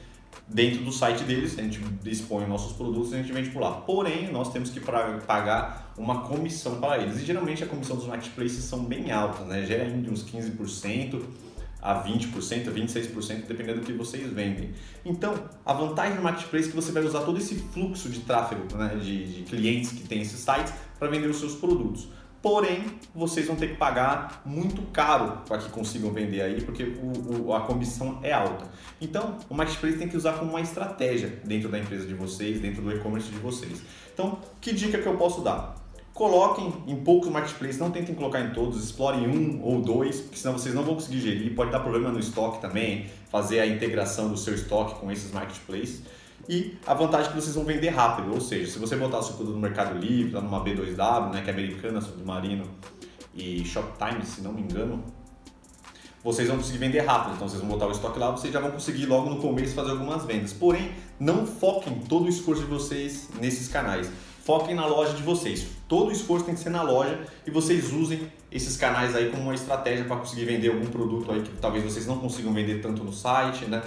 dentro 0.47 0.85
do 0.85 0.92
site 0.92 1.25
deles, 1.25 1.59
a 1.59 1.62
gente 1.62 1.80
dispõe 2.02 2.47
nossos 2.47 2.76
produtos 2.76 3.12
e 3.12 3.14
a 3.14 3.18
gente 3.18 3.33
vende 3.33 3.50
por 3.50 3.62
lá. 3.62 3.73
Porém, 3.73 4.30
nós 4.30 4.52
temos 4.52 4.68
que 4.68 4.80
pagar 4.80 5.94
uma 5.97 6.21
comissão 6.21 6.80
para 6.80 7.02
eles. 7.02 7.21
E 7.23 7.25
geralmente 7.25 7.64
a 7.64 7.66
comissão 7.66 7.97
dos 7.97 8.06
marketplaces 8.06 8.62
são 8.64 8.85
bem 8.85 9.11
altas, 9.11 9.47
né? 9.47 9.64
Gera 9.64 9.90
de 9.90 10.11
uns 10.11 10.23
15% 10.25 11.23
a 11.80 12.02
20%, 12.02 12.73
26%, 12.73 13.47
dependendo 13.47 13.80
do 13.80 13.87
que 13.87 13.92
vocês 13.92 14.30
vendem. 14.33 14.71
Então, 15.04 15.35
a 15.66 15.73
vantagem 15.75 16.16
do 16.16 16.23
marketplace 16.23 16.68
é 16.68 16.71
que 16.71 16.76
você 16.76 16.90
vai 16.90 17.04
usar 17.04 17.21
todo 17.21 17.37
esse 17.37 17.56
fluxo 17.56 18.09
de 18.09 18.21
tráfego, 18.21 18.75
né, 18.75 18.97
de, 18.97 19.35
de 19.35 19.42
clientes 19.42 19.92
que 19.92 20.09
tem 20.09 20.23
esses 20.23 20.40
sites 20.40 20.73
para 20.99 21.09
vender 21.09 21.28
os 21.28 21.37
seus 21.37 21.54
produtos. 21.54 22.09
Porém, 22.44 22.84
vocês 23.14 23.46
vão 23.46 23.56
ter 23.56 23.68
que 23.68 23.76
pagar 23.76 24.42
muito 24.44 24.82
caro 24.92 25.38
para 25.48 25.56
que 25.56 25.70
consigam 25.70 26.12
vender 26.12 26.42
aí, 26.42 26.60
porque 26.60 26.82
o, 26.82 27.46
o, 27.46 27.54
a 27.54 27.62
comissão 27.62 28.18
é 28.22 28.34
alta. 28.34 28.66
Então, 29.00 29.38
o 29.48 29.54
marketplace 29.54 29.96
tem 29.96 30.06
que 30.06 30.14
usar 30.14 30.34
como 30.34 30.50
uma 30.50 30.60
estratégia 30.60 31.40
dentro 31.42 31.70
da 31.70 31.78
empresa 31.78 32.06
de 32.06 32.12
vocês, 32.12 32.60
dentro 32.60 32.82
do 32.82 32.92
e-commerce 32.92 33.30
de 33.30 33.38
vocês. 33.38 33.80
Então, 34.12 34.40
que 34.60 34.74
dica 34.74 34.98
que 34.98 35.06
eu 35.06 35.16
posso 35.16 35.40
dar? 35.40 35.74
Coloquem 36.12 36.70
em 36.86 36.96
poucos 36.96 37.30
marketplaces, 37.30 37.78
não 37.80 37.90
tentem 37.90 38.14
colocar 38.14 38.42
em 38.42 38.50
todos, 38.52 38.84
explorem 38.84 39.26
um 39.26 39.62
ou 39.62 39.80
dois, 39.80 40.20
porque 40.20 40.36
senão 40.36 40.58
vocês 40.58 40.74
não 40.74 40.82
vão 40.82 40.96
conseguir 40.96 41.20
gerir. 41.20 41.54
Pode 41.54 41.70
dar 41.70 41.80
problema 41.80 42.10
no 42.10 42.18
estoque 42.18 42.60
também, 42.60 43.06
fazer 43.30 43.60
a 43.60 43.66
integração 43.66 44.28
do 44.28 44.36
seu 44.36 44.54
estoque 44.54 45.00
com 45.00 45.10
esses 45.10 45.32
marketplaces. 45.32 46.02
E 46.48 46.76
a 46.86 46.94
vantagem 46.94 47.26
é 47.26 47.28
que 47.32 47.40
vocês 47.40 47.54
vão 47.54 47.64
vender 47.64 47.88
rápido, 47.88 48.32
ou 48.32 48.40
seja, 48.40 48.70
se 48.70 48.78
você 48.78 48.96
botar 48.96 49.18
o 49.18 49.22
seu 49.22 49.34
produto 49.34 49.54
no 49.54 49.60
Mercado 49.60 49.98
Livre, 49.98 50.32
lá 50.32 50.40
numa 50.40 50.62
B2W, 50.62 51.32
né, 51.32 51.42
que 51.42 51.50
é 51.50 51.52
americana, 51.52 52.00
submarino 52.00 52.64
e 53.34 53.64
Shoptime, 53.64 54.24
se 54.24 54.42
não 54.42 54.52
me 54.52 54.62
engano, 54.62 55.02
vocês 56.24 56.48
vão 56.48 56.56
conseguir 56.56 56.78
vender 56.78 57.00
rápido. 57.00 57.34
Então 57.34 57.48
vocês 57.48 57.60
vão 57.60 57.70
botar 57.70 57.86
o 57.86 57.92
estoque 57.92 58.18
lá, 58.18 58.30
vocês 58.30 58.52
já 58.52 58.58
vão 58.58 58.70
conseguir 58.70 59.04
logo 59.06 59.28
no 59.28 59.36
começo 59.36 59.74
fazer 59.74 59.90
algumas 59.90 60.24
vendas. 60.24 60.52
Porém, 60.54 60.92
não 61.20 61.46
foquem 61.46 62.00
todo 62.00 62.24
o 62.24 62.28
esforço 62.28 62.62
de 62.62 62.68
vocês 62.68 63.28
nesses 63.38 63.68
canais. 63.68 64.10
Foquem 64.42 64.74
na 64.74 64.86
loja 64.86 65.14
de 65.14 65.22
vocês. 65.22 65.66
Todo 65.88 66.08
o 66.08 66.12
esforço 66.12 66.44
tem 66.44 66.54
que 66.54 66.60
ser 66.60 66.70
na 66.70 66.82
loja 66.82 67.18
e 67.46 67.50
vocês 67.50 67.92
usem 67.92 68.30
esses 68.50 68.76
canais 68.76 69.14
aí 69.14 69.30
como 69.30 69.42
uma 69.42 69.54
estratégia 69.54 70.04
para 70.04 70.16
conseguir 70.16 70.44
vender 70.44 70.68
algum 70.68 70.86
produto 70.86 71.30
aí 71.30 71.42
que 71.42 71.50
talvez 71.56 71.84
vocês 71.84 72.06
não 72.06 72.18
consigam 72.18 72.52
vender 72.52 72.80
tanto 72.80 73.02
no 73.02 73.12
site, 73.12 73.66
né? 73.66 73.82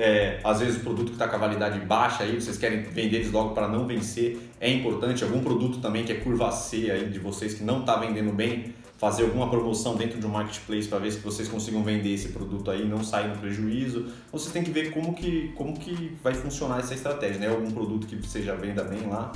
É, 0.00 0.38
às 0.44 0.60
vezes 0.60 0.76
o 0.76 0.80
produto 0.80 1.06
que 1.06 1.14
está 1.14 1.26
com 1.26 1.34
a 1.34 1.38
validade 1.40 1.80
baixa 1.80 2.22
aí, 2.22 2.40
vocês 2.40 2.56
querem 2.56 2.82
vender 2.82 3.16
eles 3.16 3.32
logo 3.32 3.52
para 3.52 3.66
não 3.66 3.84
vencer, 3.84 4.38
é 4.60 4.70
importante. 4.70 5.24
Algum 5.24 5.40
produto 5.40 5.80
também 5.80 6.04
que 6.04 6.12
é 6.12 6.14
curva 6.14 6.52
C 6.52 6.88
aí 6.88 7.10
de 7.10 7.18
vocês 7.18 7.54
que 7.54 7.64
não 7.64 7.80
está 7.80 7.96
vendendo 7.96 8.32
bem, 8.32 8.72
fazer 8.96 9.24
alguma 9.24 9.50
promoção 9.50 9.96
dentro 9.96 10.20
de 10.20 10.24
um 10.24 10.28
marketplace 10.28 10.86
para 10.86 11.00
ver 11.00 11.10
se 11.10 11.18
vocês 11.18 11.48
consigam 11.48 11.82
vender 11.82 12.14
esse 12.14 12.28
produto 12.28 12.70
aí, 12.70 12.86
não 12.86 13.02
sair 13.02 13.26
no 13.26 13.38
prejuízo. 13.38 14.06
Vocês 14.30 14.52
têm 14.52 14.62
que 14.62 14.70
ver 14.70 14.92
como 14.92 15.14
que, 15.14 15.52
como 15.56 15.76
que 15.76 16.16
vai 16.22 16.32
funcionar 16.32 16.78
essa 16.78 16.94
estratégia, 16.94 17.40
né? 17.40 17.48
Algum 17.48 17.68
produto 17.72 18.06
que 18.06 18.14
você 18.14 18.40
já 18.40 18.54
venda 18.54 18.84
bem 18.84 19.04
lá. 19.08 19.32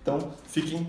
Então, 0.00 0.32
fiquem 0.46 0.88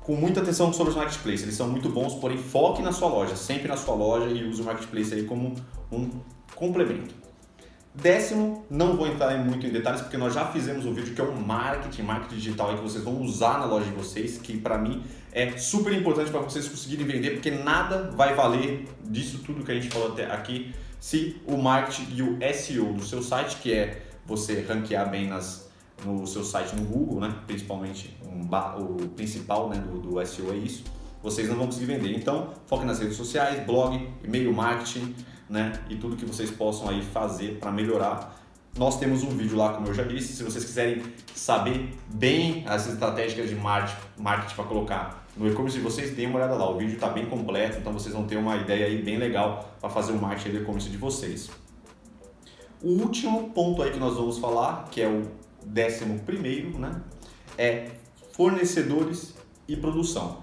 com 0.00 0.16
muita 0.16 0.40
atenção 0.40 0.72
sobre 0.72 0.90
os 0.90 0.96
marketplaces. 0.96 1.42
Eles 1.42 1.54
são 1.54 1.68
muito 1.68 1.88
bons, 1.88 2.14
porém 2.14 2.36
foque 2.36 2.82
na 2.82 2.90
sua 2.90 3.08
loja, 3.08 3.36
sempre 3.36 3.68
na 3.68 3.76
sua 3.76 3.94
loja 3.94 4.26
e 4.26 4.42
use 4.48 4.60
o 4.60 4.64
marketplace 4.64 5.14
aí 5.14 5.22
como 5.22 5.54
um 5.92 6.10
complemento. 6.56 7.19
Décimo, 7.92 8.64
não 8.70 8.96
vou 8.96 9.08
entrar 9.08 9.36
muito 9.38 9.66
em 9.66 9.70
detalhes 9.70 10.00
porque 10.00 10.16
nós 10.16 10.32
já 10.32 10.46
fizemos 10.46 10.86
um 10.86 10.94
vídeo 10.94 11.12
que 11.12 11.20
é 11.20 11.24
o 11.24 11.36
marketing, 11.36 12.02
marketing 12.02 12.36
digital 12.36 12.70
aí 12.70 12.76
que 12.76 12.82
vocês 12.82 13.02
vão 13.02 13.20
usar 13.20 13.58
na 13.58 13.64
loja 13.64 13.86
de 13.86 13.92
vocês, 13.92 14.38
que 14.38 14.56
para 14.56 14.78
mim 14.78 15.02
é 15.32 15.58
super 15.58 15.92
importante 15.92 16.30
para 16.30 16.40
vocês 16.40 16.68
conseguirem 16.68 17.04
vender, 17.04 17.30
porque 17.30 17.50
nada 17.50 18.10
vai 18.12 18.34
valer 18.34 18.88
disso 19.02 19.40
tudo 19.44 19.64
que 19.64 19.72
a 19.72 19.74
gente 19.74 19.88
falou 19.88 20.12
até 20.12 20.30
aqui 20.30 20.72
se 21.00 21.40
o 21.46 21.56
marketing 21.56 22.14
e 22.14 22.22
o 22.22 22.38
SEO 22.54 22.92
do 22.92 23.04
seu 23.04 23.22
site, 23.22 23.56
que 23.56 23.72
é 23.72 24.02
você 24.24 24.60
ranquear 24.60 25.10
bem 25.10 25.26
nas, 25.26 25.68
no 26.04 26.26
seu 26.26 26.44
site 26.44 26.76
no 26.76 26.84
Google, 26.84 27.20
né? 27.20 27.34
principalmente 27.46 28.16
um, 28.24 28.42
o 28.78 29.08
principal 29.08 29.68
né, 29.68 29.78
do, 29.78 29.98
do 29.98 30.26
SEO 30.26 30.52
é 30.52 30.56
isso, 30.56 30.84
vocês 31.22 31.48
não 31.48 31.56
vão 31.56 31.66
conseguir 31.66 31.86
vender. 31.86 32.14
Então, 32.14 32.52
foque 32.66 32.84
nas 32.84 32.98
redes 32.98 33.16
sociais, 33.16 33.64
blog, 33.66 34.08
e-mail 34.22 34.52
marketing, 34.52 35.14
né? 35.50 35.72
E 35.90 35.96
tudo 35.96 36.16
que 36.16 36.24
vocês 36.24 36.50
possam 36.50 36.88
aí 36.88 37.02
fazer 37.02 37.58
para 37.58 37.72
melhorar. 37.72 38.40
Nós 38.78 39.00
temos 39.00 39.24
um 39.24 39.30
vídeo 39.30 39.56
lá, 39.56 39.72
como 39.72 39.88
eu 39.88 39.94
já 39.94 40.04
disse, 40.04 40.32
se 40.32 40.44
vocês 40.44 40.64
quiserem 40.64 41.02
saber 41.34 41.92
bem 42.06 42.64
as 42.68 42.86
estratégias 42.86 43.50
de 43.50 43.56
marketing 43.56 44.54
para 44.54 44.64
colocar 44.64 45.26
no 45.36 45.50
e-commerce 45.50 45.76
de 45.76 45.82
vocês, 45.82 46.14
deem 46.14 46.28
uma 46.28 46.38
olhada 46.38 46.54
lá. 46.54 46.70
O 46.70 46.78
vídeo 46.78 46.94
está 46.94 47.08
bem 47.08 47.26
completo, 47.26 47.78
então 47.78 47.92
vocês 47.92 48.14
vão 48.14 48.24
ter 48.24 48.36
uma 48.36 48.56
ideia 48.56 48.86
aí 48.86 49.02
bem 49.02 49.18
legal 49.18 49.74
para 49.80 49.90
fazer 49.90 50.12
o 50.12 50.22
marketing 50.22 50.50
do 50.50 50.62
e-commerce 50.62 50.88
de 50.88 50.96
vocês. 50.96 51.50
O 52.80 52.90
último 52.90 53.50
ponto 53.50 53.82
aí 53.82 53.90
que 53.90 53.98
nós 53.98 54.14
vamos 54.14 54.38
falar, 54.38 54.84
que 54.88 55.02
é 55.02 55.08
o 55.08 55.24
décimo 55.66 56.20
primeiro, 56.20 56.78
né? 56.78 57.02
É 57.58 57.88
fornecedores 58.32 59.34
e 59.66 59.76
produção 59.76 60.38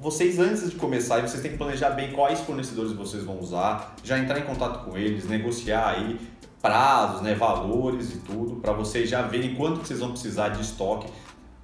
vocês 0.00 0.38
antes 0.38 0.70
de 0.70 0.76
começar, 0.76 1.20
vocês 1.20 1.42
têm 1.42 1.52
que 1.52 1.58
planejar 1.58 1.90
bem 1.90 2.12
quais 2.12 2.40
fornecedores 2.40 2.92
vocês 2.92 3.22
vão 3.22 3.38
usar, 3.38 3.94
já 4.02 4.18
entrar 4.18 4.38
em 4.38 4.44
contato 4.44 4.82
com 4.86 4.96
eles, 4.96 5.28
negociar 5.28 5.90
aí 5.90 6.18
prazos, 6.62 7.20
né, 7.20 7.34
valores 7.34 8.14
e 8.14 8.18
tudo, 8.18 8.56
para 8.56 8.72
vocês 8.72 9.10
já 9.10 9.20
verem 9.20 9.54
quanto 9.54 9.80
que 9.80 9.88
vocês 9.88 10.00
vão 10.00 10.12
precisar 10.12 10.48
de 10.48 10.62
estoque. 10.62 11.06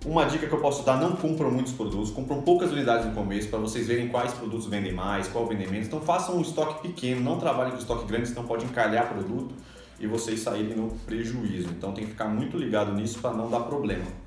Uma 0.04 0.26
dica 0.26 0.46
que 0.46 0.52
eu 0.52 0.60
posso 0.60 0.84
dar, 0.84 1.00
não 1.00 1.16
compram 1.16 1.50
muitos 1.50 1.72
produtos, 1.72 2.10
compram 2.10 2.42
poucas 2.42 2.70
unidades 2.70 3.06
no 3.06 3.12
começo 3.12 3.48
para 3.48 3.58
vocês 3.58 3.86
verem 3.86 4.08
quais 4.08 4.34
produtos 4.34 4.66
vendem 4.66 4.92
mais, 4.92 5.26
qual 5.28 5.46
vendem 5.46 5.66
menos. 5.66 5.86
Então 5.86 6.02
façam 6.02 6.36
um 6.36 6.42
estoque 6.42 6.86
pequeno, 6.86 7.22
não 7.22 7.38
trabalhem 7.38 7.72
com 7.72 7.78
estoque 7.78 8.06
grande, 8.06 8.28
senão 8.28 8.44
pode 8.44 8.66
encalhar 8.66 9.08
produto 9.08 9.54
e 9.98 10.06
vocês 10.06 10.40
saírem 10.40 10.76
no 10.76 10.90
prejuízo. 11.06 11.70
Então 11.70 11.92
tem 11.92 12.04
que 12.04 12.10
ficar 12.10 12.28
muito 12.28 12.58
ligado 12.58 12.92
nisso 12.92 13.18
para 13.18 13.32
não 13.32 13.48
dar 13.48 13.60
problema 13.60 14.25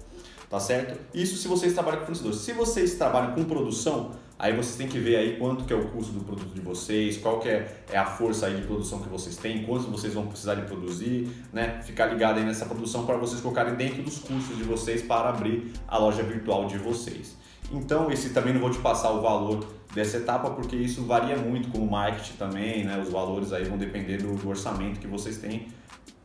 tá 0.50 0.60
certo? 0.60 1.00
Isso 1.14 1.38
se 1.38 1.48
vocês 1.48 1.74
trabalham 1.74 2.00
com 2.00 2.06
fornecedores. 2.06 2.40
Se 2.40 2.54
vocês 2.54 2.96
trabalham 2.96 3.34
com 3.34 3.44
produção, 3.44 4.12
aí 4.38 4.56
vocês 4.56 4.76
têm 4.76 4.88
que 4.88 4.98
ver 4.98 5.18
aí 5.18 5.38
quanto 5.38 5.66
que 5.66 5.72
é 5.72 5.76
o 5.76 5.90
custo 5.90 6.14
do 6.14 6.22
produto 6.22 6.54
de 6.54 6.62
vocês, 6.62 7.18
qual 7.18 7.40
que 7.40 7.50
é, 7.50 7.84
é 7.92 7.98
a 7.98 8.06
força 8.06 8.48
aí 8.48 8.56
de 8.56 8.66
produção 8.66 9.00
que 9.00 9.10
vocês 9.10 9.38
têm, 9.38 9.64
quanto 9.64 9.92
vocês 9.92 10.14
vão 10.14 10.26
precisar 10.26 10.56
de 10.56 10.64
produzir, 10.64 11.30
né? 11.54 11.82
Ficar 11.84 12.08
ligado 12.08 12.40
aí 12.40 12.46
nessa 12.46 12.66
produção 12.66 13.06
para 13.06 13.18
vocês 13.18 13.40
colocarem 13.42 13.76
dentro 13.76 14.02
dos 14.02 14.18
custos 14.18 14.58
de 14.58 14.64
vocês 14.64 15.04
para 15.04 15.30
abrir 15.30 15.72
a 15.88 15.98
loja 15.98 16.24
virtual 16.24 16.66
de 16.66 16.78
vocês. 16.78 17.38
Então, 17.72 18.12
esse 18.12 18.32
também 18.32 18.54
não 18.54 18.62
vou 18.62 18.72
te 18.72 18.80
passar 18.80 19.12
o 19.12 19.22
valor 19.22 19.64
dessa 19.94 20.18
etapa, 20.18 20.50
porque 20.50 20.76
isso 20.76 21.04
varia 21.04 21.38
muito 21.38 21.70
com 21.70 21.80
o 21.80 21.92
marketing 21.92 22.34
também, 22.34 22.84
né? 22.84 23.00
Os 23.00 23.10
valores 23.10 23.54
aí 23.54 23.66
vão 23.66 23.78
depender 23.78 24.18
do, 24.18 24.34
do 24.36 24.50
orçamento 24.50 25.00
que 25.00 25.08
vocês 25.08 25.38
têm 25.38 25.68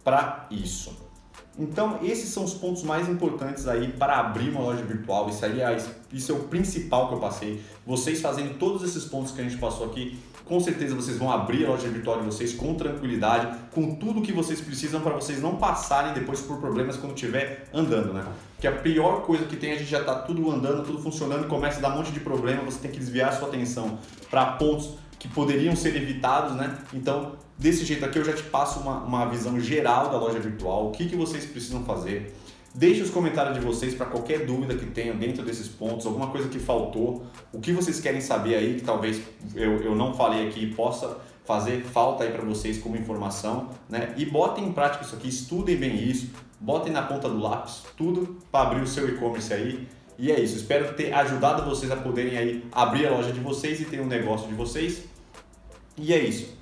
para 0.02 0.46
isso. 0.50 1.03
Então, 1.58 2.00
esses 2.02 2.30
são 2.30 2.44
os 2.44 2.54
pontos 2.54 2.82
mais 2.82 3.08
importantes 3.08 3.68
aí 3.68 3.92
para 3.92 4.18
abrir 4.18 4.50
uma 4.50 4.60
loja 4.60 4.82
virtual. 4.82 5.28
Isso 5.28 5.44
aí 5.44 5.60
é, 5.60 5.76
isso 6.12 6.32
é 6.32 6.34
o 6.34 6.40
principal 6.40 7.08
que 7.08 7.14
eu 7.14 7.20
passei. 7.20 7.62
Vocês 7.86 8.20
fazendo 8.20 8.58
todos 8.58 8.82
esses 8.82 9.04
pontos 9.04 9.30
que 9.30 9.40
a 9.40 9.44
gente 9.44 9.56
passou 9.58 9.86
aqui, 9.86 10.18
com 10.44 10.60
certeza 10.60 10.94
vocês 10.94 11.16
vão 11.16 11.30
abrir 11.30 11.64
a 11.64 11.70
loja 11.70 11.88
virtual 11.88 12.18
de 12.18 12.26
vocês 12.26 12.52
com 12.52 12.74
tranquilidade, 12.74 13.56
com 13.72 13.94
tudo 13.94 14.20
que 14.20 14.32
vocês 14.32 14.60
precisam 14.60 15.00
para 15.00 15.14
vocês 15.14 15.40
não 15.40 15.56
passarem 15.56 16.12
depois 16.12 16.40
por 16.40 16.58
problemas 16.58 16.96
quando 16.96 17.14
estiver 17.14 17.68
andando, 17.72 18.12
né? 18.12 18.24
Que 18.60 18.66
a 18.66 18.72
pior 18.72 19.22
coisa 19.22 19.44
que 19.44 19.56
tem 19.56 19.72
a 19.72 19.76
gente 19.76 19.88
já 19.90 20.00
está 20.00 20.14
tudo 20.16 20.50
andando, 20.50 20.84
tudo 20.84 20.98
funcionando, 20.98 21.46
começa 21.46 21.78
a 21.78 21.82
dar 21.82 21.94
um 21.94 21.98
monte 21.98 22.12
de 22.12 22.20
problema, 22.20 22.62
você 22.62 22.78
tem 22.78 22.90
que 22.90 22.98
desviar 22.98 23.30
a 23.30 23.32
sua 23.32 23.48
atenção 23.48 23.98
para 24.30 24.44
pontos 24.52 24.94
que 25.24 25.28
poderiam 25.28 25.74
ser 25.74 25.96
evitados, 25.96 26.54
né? 26.54 26.76
Então, 26.92 27.32
desse 27.56 27.82
jeito 27.82 28.04
aqui 28.04 28.18
eu 28.18 28.24
já 28.26 28.34
te 28.34 28.42
passo 28.42 28.78
uma, 28.80 28.98
uma 28.98 29.24
visão 29.24 29.58
geral 29.58 30.10
da 30.10 30.18
loja 30.18 30.38
virtual, 30.38 30.88
o 30.88 30.90
que, 30.90 31.08
que 31.08 31.16
vocês 31.16 31.46
precisam 31.46 31.82
fazer. 31.82 32.36
Deixe 32.74 33.00
os 33.00 33.08
comentários 33.08 33.58
de 33.58 33.64
vocês 33.64 33.94
para 33.94 34.04
qualquer 34.04 34.44
dúvida 34.44 34.74
que 34.74 34.84
tenham 34.84 35.16
dentro 35.16 35.42
desses 35.42 35.66
pontos, 35.66 36.04
alguma 36.04 36.26
coisa 36.26 36.46
que 36.50 36.58
faltou, 36.58 37.24
o 37.54 37.58
que 37.58 37.72
vocês 37.72 38.00
querem 38.00 38.20
saber 38.20 38.56
aí 38.56 38.74
que 38.74 38.82
talvez 38.82 39.22
eu, 39.54 39.80
eu 39.80 39.94
não 39.94 40.12
falei 40.12 40.46
aqui 40.46 40.64
e 40.64 40.74
possa 40.74 41.16
fazer 41.46 41.82
falta 41.84 42.24
aí 42.24 42.30
para 42.30 42.44
vocês 42.44 42.76
como 42.76 42.94
informação, 42.94 43.70
né? 43.88 44.12
E 44.18 44.26
botem 44.26 44.66
em 44.66 44.72
prática 44.72 45.04
isso 45.04 45.14
aqui, 45.14 45.28
estudem 45.28 45.76
bem 45.76 46.06
isso, 46.06 46.32
botem 46.60 46.92
na 46.92 47.00
ponta 47.00 47.30
do 47.30 47.38
lápis 47.38 47.82
tudo 47.96 48.36
para 48.52 48.68
abrir 48.68 48.82
o 48.82 48.86
seu 48.86 49.08
e-commerce 49.08 49.54
aí. 49.54 49.88
E 50.18 50.30
é 50.30 50.38
isso, 50.38 50.54
espero 50.54 50.92
ter 50.92 51.14
ajudado 51.14 51.64
vocês 51.64 51.90
a 51.90 51.96
poderem 51.96 52.36
aí 52.36 52.64
abrir 52.70 53.06
a 53.06 53.10
loja 53.10 53.32
de 53.32 53.40
vocês 53.40 53.80
e 53.80 53.86
ter 53.86 54.02
um 54.02 54.06
negócio 54.06 54.46
de 54.46 54.54
vocês. 54.54 55.13
E 55.96 56.12
é 56.12 56.18
isso. 56.18 56.54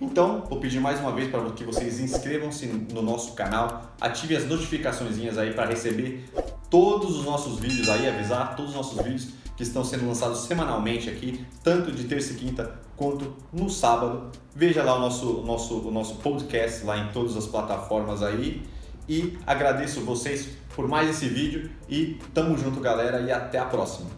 Então, 0.00 0.44
vou 0.48 0.58
pedir 0.58 0.80
mais 0.80 0.98
uma 0.98 1.12
vez 1.12 1.30
para 1.30 1.44
que 1.50 1.62
vocês 1.62 2.00
inscrevam-se 2.00 2.66
no 2.66 3.02
nosso 3.02 3.34
canal, 3.34 3.92
ativem 4.00 4.36
as 4.36 4.46
notificações 4.46 5.36
aí 5.36 5.52
para 5.52 5.66
receber 5.66 6.24
todos 6.70 7.18
os 7.18 7.24
nossos 7.24 7.58
vídeos 7.58 7.88
aí, 7.90 8.08
avisar 8.08 8.56
todos 8.56 8.70
os 8.70 8.76
nossos 8.76 9.02
vídeos 9.02 9.28
que 9.56 9.62
estão 9.62 9.84
sendo 9.84 10.06
lançados 10.06 10.40
semanalmente 10.40 11.10
aqui, 11.10 11.44
tanto 11.62 11.92
de 11.92 12.04
terça 12.04 12.32
e 12.32 12.36
quinta 12.36 12.80
quanto 12.96 13.36
no 13.52 13.68
sábado. 13.68 14.30
Veja 14.54 14.82
lá 14.82 14.96
o 14.96 15.00
nosso, 15.00 15.42
nosso, 15.42 15.80
o 15.80 15.90
nosso 15.90 16.14
podcast 16.16 16.82
lá 16.84 16.96
em 16.96 17.12
todas 17.12 17.36
as 17.36 17.46
plataformas 17.46 18.22
aí. 18.22 18.62
E 19.06 19.36
agradeço 19.46 20.00
vocês 20.00 20.48
por 20.74 20.88
mais 20.88 21.10
esse 21.10 21.28
vídeo 21.28 21.70
e 21.88 22.18
tamo 22.32 22.56
junto 22.56 22.80
galera 22.80 23.20
e 23.20 23.30
até 23.30 23.58
a 23.58 23.66
próxima. 23.66 24.08